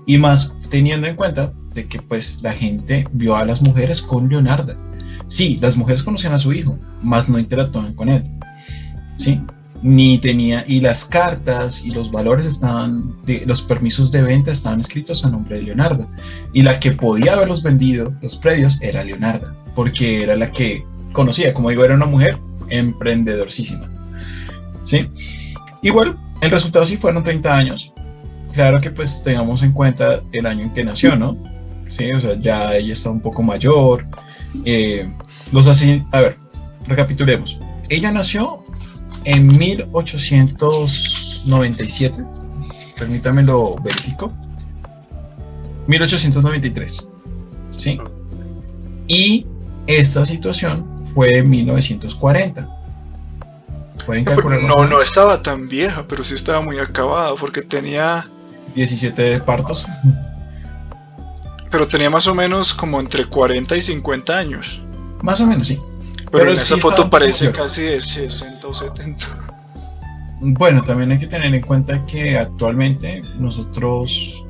[0.07, 4.29] Y más teniendo en cuenta de que pues la gente vio a las mujeres con
[4.29, 4.75] Leonardo.
[5.27, 8.25] Sí, las mujeres conocían a su hijo, más no interactuaban con él.
[9.17, 9.41] Sí,
[9.83, 13.17] ni tenía, y las cartas y los valores estaban,
[13.47, 16.07] los permisos de venta estaban escritos a nombre de Leonardo.
[16.53, 21.53] Y la que podía haberlos vendido, los predios, era Leonardo, porque era la que conocía,
[21.53, 23.91] como digo, era una mujer emprendedorcísima.
[24.85, 25.09] ¿Sí?
[25.83, 27.93] Igual, el resultado sí fueron 30 años.
[28.53, 31.37] Claro que pues tengamos en cuenta el año en que nació, ¿no?
[31.89, 34.07] Sí, o sea, ya ella está un poco mayor,
[34.65, 35.13] eh,
[35.51, 36.39] los así, a ver,
[36.87, 37.61] recapitulemos.
[37.89, 38.62] Ella nació
[39.25, 42.25] en 1897.
[42.99, 44.31] Permítame lo verifico.
[45.87, 47.09] 1893.
[47.77, 48.01] ¿Sí?
[49.09, 49.47] Y
[49.87, 52.67] esta situación fue en 1940.
[54.07, 54.63] ¿Pueden calcular?
[54.63, 58.29] No, no estaba tan vieja, pero sí estaba muy acabada porque tenía
[58.75, 59.87] 17 partos
[61.73, 64.81] pero tenía más o menos como entre 40 y 50 años.
[65.23, 65.79] Más o menos, sí.
[66.33, 69.27] Pero, en esa foto parece casi de 60 o 70.
[70.41, 74.43] Bueno, también hay que tener en cuenta que actualmente nosotros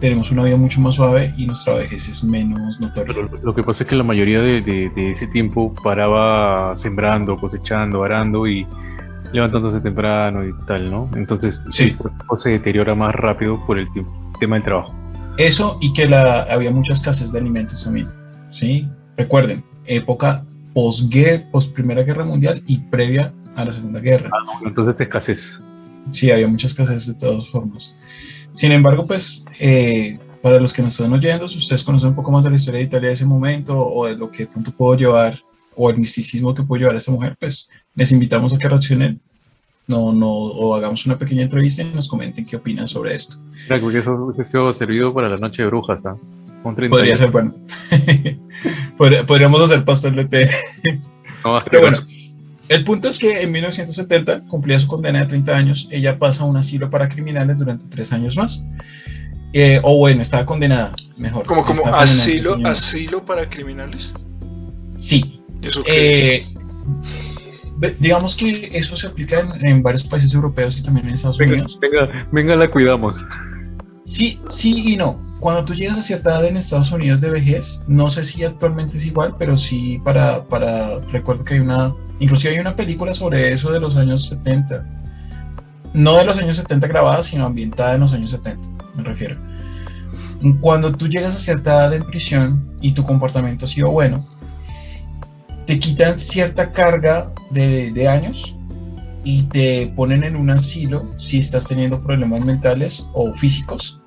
[0.00, 3.14] tenemos una vida mucho más suave y nuestra vejez es menos notoria.
[3.14, 8.48] Pero lo que pasa es que la mayoría de, ese tiempo paraba sembrando, cosechando, arando
[8.48, 8.66] y
[9.32, 11.08] levantándose temprano y tal, ¿no?
[11.14, 11.96] Entonces sí.
[12.36, 13.86] se deteriora más rápido por el
[14.40, 14.92] tema del trabajo.
[15.38, 18.10] Eso y que la, había mucha escasez de alimentos también.
[18.50, 18.88] ¿sí?
[19.16, 21.12] Recuerden, época post,
[21.50, 24.30] post Primera Guerra Mundial y previa a la Segunda Guerra.
[24.32, 25.58] Ah, entonces escasez.
[26.10, 27.94] Sí, había mucha escasez de todas formas.
[28.54, 32.32] Sin embargo, pues, eh, para los que nos están oyendo, si ustedes conocen un poco
[32.32, 34.96] más de la historia de Italia de ese momento o de lo que tanto puedo
[34.96, 35.38] llevar
[35.76, 39.20] o el misticismo que puedo llevar a esta mujer, pues les invitamos a que reaccionen
[39.86, 43.36] no, no, o hagamos una pequeña entrevista y nos comenten qué opinan sobre esto.
[43.66, 46.16] Claro, porque eso hubiese sido servido para la noche de brujas, ¿ah?
[46.62, 47.54] Podría ser bueno.
[48.96, 50.50] Podríamos hacer pastel de té.
[51.42, 51.98] Pero bueno,
[52.68, 55.88] el punto es que en 1970 cumplía su condena de 30 años.
[55.90, 58.64] Ella pasa a un asilo para criminales durante tres años más.
[59.52, 61.44] Eh, o bueno, estaba condenada, mejor.
[61.44, 64.14] ¿Como, como asilo, asilo para criminales?
[64.96, 65.42] Sí.
[65.60, 66.46] ¿Eso qué es?
[66.46, 71.78] Eh, digamos que eso se aplica en, varios países europeos y también en Estados Unidos.
[71.80, 73.24] Venga, venga, la cuidamos.
[74.04, 75.31] Sí, sí y no.
[75.42, 78.96] Cuando tú llegas a cierta edad en Estados Unidos de vejez, no sé si actualmente
[78.96, 83.52] es igual, pero sí para, para, recuerdo que hay una, inclusive hay una película sobre
[83.52, 84.86] eso de los años 70.
[85.94, 89.36] No de los años 70 grabada, sino ambientada en los años 70, me refiero.
[90.60, 94.24] Cuando tú llegas a cierta edad en prisión y tu comportamiento ha sido bueno,
[95.66, 98.56] te quitan cierta carga de, años
[99.24, 104.01] y te ponen en un asilo si estás teniendo problemas mentales o físicos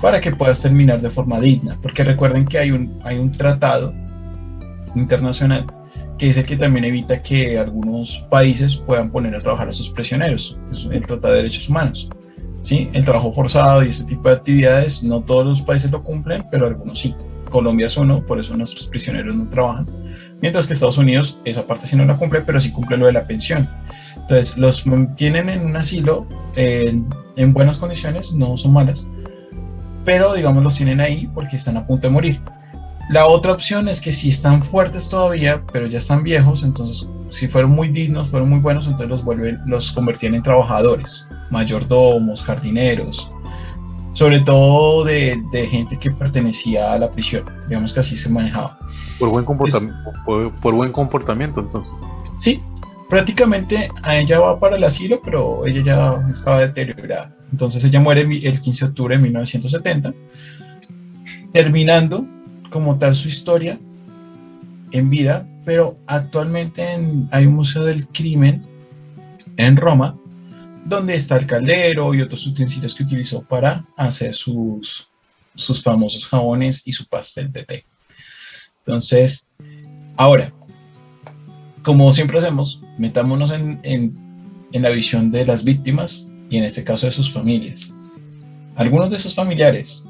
[0.00, 1.78] para que puedas terminar de forma digna.
[1.82, 3.92] Porque recuerden que hay un, hay un tratado
[4.94, 5.66] internacional
[6.18, 10.58] que dice que también evita que algunos países puedan poner a trabajar a sus prisioneros,
[10.72, 12.08] es el Tratado de Derechos Humanos.
[12.62, 12.90] ¿sí?
[12.92, 16.66] El trabajo forzado y ese tipo de actividades, no todos los países lo cumplen, pero
[16.66, 17.14] algunos sí.
[17.50, 19.86] Colombia es uno, por eso nuestros prisioneros no trabajan
[20.40, 23.12] mientras que Estados Unidos esa parte sí no la cumple, pero sí cumple lo de
[23.12, 23.68] la pensión.
[24.16, 26.26] Entonces, los mantienen en un asilo
[26.56, 29.08] en buenas condiciones, no son malas,
[30.08, 32.40] pero digamos los tienen ahí porque están a punto de morir.
[33.10, 37.46] La otra opción es que si están fuertes todavía, pero ya están viejos, entonces si
[37.46, 43.30] fueron muy dignos, fueron muy buenos, entonces los vuelven, los convertían en trabajadores, mayordomos, jardineros,
[44.14, 48.78] sobre todo de, de gente que pertenecía a la prisión, digamos que así se manejaba.
[49.18, 51.92] Por buen comportamiento, por, buen comportamiento, entonces.
[52.38, 52.62] Sí,
[53.10, 57.37] prácticamente a ella va para el asilo, pero ella ya estaba deteriorada.
[57.52, 60.14] Entonces ella muere el 15 de octubre de 1970,
[61.52, 62.26] terminando
[62.70, 63.78] como tal su historia
[64.92, 66.86] en vida, pero actualmente
[67.30, 68.64] hay un museo del crimen
[69.56, 70.16] en Roma,
[70.84, 75.08] donde está el caldero y otros utensilios que utilizó para hacer sus,
[75.54, 77.84] sus famosos jabones y su pastel de té.
[78.78, 79.46] Entonces,
[80.16, 80.52] ahora,
[81.82, 87.06] como siempre hacemos, metámonos en, en la visión de las víctimas y en este caso
[87.06, 87.92] de sus familias.
[88.76, 90.02] Algunos de sus familiares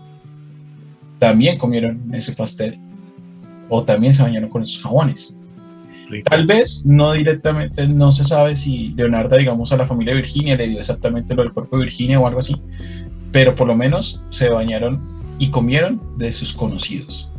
[1.18, 2.78] también comieron ese pastel
[3.68, 5.34] o también se bañaron con esos jabones.
[6.24, 10.68] Tal vez no directamente, no se sabe si Leonardo, digamos, a la familia Virginia le
[10.68, 12.56] dio exactamente lo del cuerpo de Virginia o algo así,
[13.30, 14.98] pero por lo menos se bañaron
[15.38, 17.30] y comieron de sus conocidos.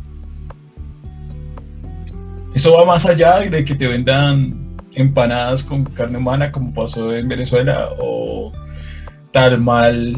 [2.53, 7.27] Eso va más allá de que te vendan empanadas con carne humana como pasó en
[7.27, 8.51] Venezuela o
[9.31, 10.15] tal mal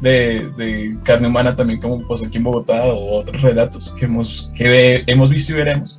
[0.00, 5.02] de, carne humana también como pasó aquí en Bogotá o otros relatos que hemos, que
[5.06, 5.98] hemos visto y veremos,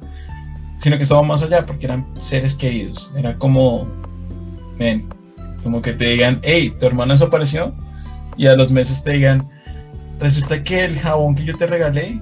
[0.78, 3.88] sino que estaba más allá porque eran seres queridos, era como,
[4.78, 5.10] ven,
[5.64, 7.74] como que te digan, hey, tu hermano desapareció
[8.38, 9.48] y a los meses te digan,
[10.20, 12.22] resulta que el jabón que yo te regalé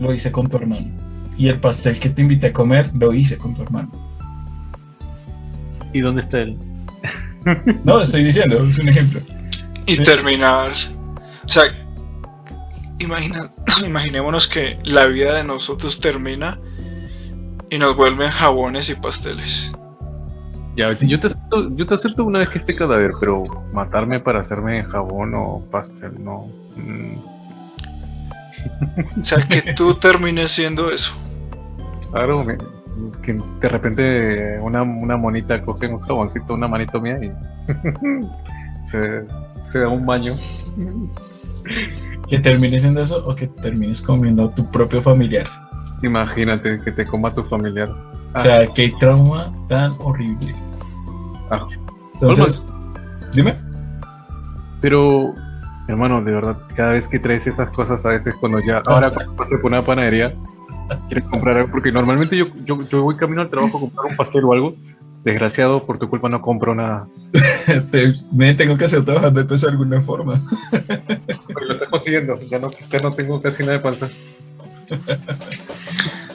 [0.00, 0.90] lo hice con tu hermano
[1.36, 3.90] y el pastel que te invité a comer lo hice con tu hermano.
[5.92, 6.58] ¿Y dónde está él?
[7.84, 9.20] no, estoy diciendo, es un ejemplo.
[9.86, 10.72] Y terminar.
[11.44, 11.64] O sea,
[12.98, 13.50] imagina,
[13.86, 16.58] imaginémonos que la vida de nosotros termina
[17.70, 19.76] y nos vuelven jabones y pasteles.
[20.76, 24.40] Ya, yo te, acepto, yo te acepto una vez que esté cadáver, pero matarme para
[24.40, 26.48] hacerme jabón o pastel, no.
[26.76, 27.18] Mm.
[29.20, 31.14] O sea, que tú termines siendo eso.
[32.10, 32.44] Claro,
[33.22, 37.32] que de repente una, una monita coge un jaboncito, una manito mía y
[38.84, 40.34] se, da un baño.
[42.28, 45.46] Que termines siendo eso o que termines comiendo a tu propio familiar.
[46.02, 47.88] Imagínate que te coma tu familiar.
[48.34, 50.54] O sea, qué trauma tan horrible.
[51.50, 51.66] Ah.
[52.14, 52.62] Entonces,
[53.32, 53.56] dime.
[54.80, 55.34] Pero,
[55.88, 59.34] hermano, de verdad, cada vez que traes esas cosas, a veces cuando ya, ahora cuando
[59.36, 60.34] pasas por una panadería,
[61.08, 64.16] quieres comprar algo, porque normalmente yo, yo, yo voy camino al trabajo a comprar un
[64.16, 64.76] pastel o algo,
[65.24, 67.08] Desgraciado, por tu culpa no compro nada.
[68.32, 70.38] Me tengo que hacer trabajando de peso de alguna forma.
[71.48, 74.10] lo estoy consiguiendo, ya no, ya no tengo casi nada de panza.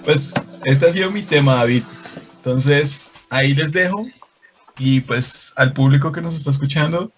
[0.06, 0.34] Pues
[0.64, 1.84] este ha sido mi tema, David.
[2.38, 4.08] Entonces, ahí les dejo.
[4.80, 7.12] Y pues al público que nos está escuchando,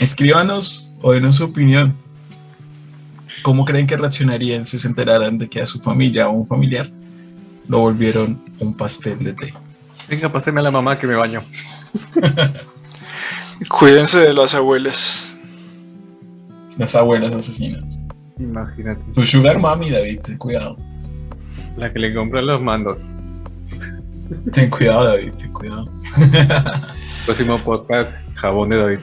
[0.00, 1.96] escríbanos o denos su opinión.
[3.42, 6.90] ¿Cómo creen que reaccionarían si se enteraran de que a su familia o un familiar
[7.68, 9.54] lo volvieron un pastel de té?
[10.08, 11.42] Venga, páseme a la mamá que me baño.
[13.68, 15.36] Cuídense de las abuelas.
[16.76, 17.98] Las abuelas asesinas.
[18.38, 19.02] Imagínate.
[19.12, 20.76] Tu sugar mami, David, ten cuidado.
[21.76, 23.16] La que le compra los mandos.
[24.52, 25.84] Ten cuidado, David, ten cuidado.
[27.26, 28.98] Próximo podcast, jabón de David.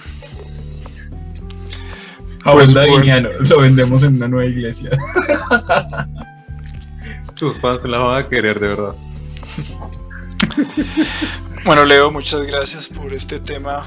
[2.45, 4.91] Jabón pues, lo vendemos en una nueva iglesia.
[7.35, 8.95] Tus fans la van a querer, de verdad.
[11.65, 13.83] Bueno, Leo, muchas gracias por este tema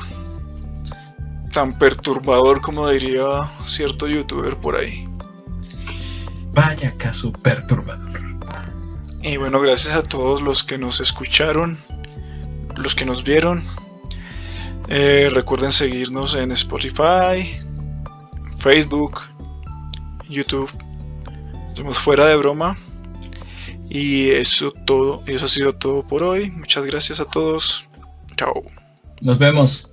[1.53, 5.09] tan perturbador como diría cierto youtuber por ahí.
[6.53, 8.19] Vaya caso perturbador.
[9.23, 11.79] Y bueno, gracias a todos los que nos escucharon,
[12.75, 13.65] los que nos vieron.
[14.89, 17.61] Eh, recuerden seguirnos en Spotify,
[18.59, 19.21] Facebook,
[20.29, 20.71] YouTube.
[21.69, 22.77] Estamos fuera de broma.
[23.89, 26.51] Y eso todo, eso ha sido todo por hoy.
[26.51, 27.87] Muchas gracias a todos.
[28.37, 28.63] Chao.
[29.21, 29.91] Nos vemos.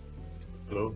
[0.70, 0.96] Hello.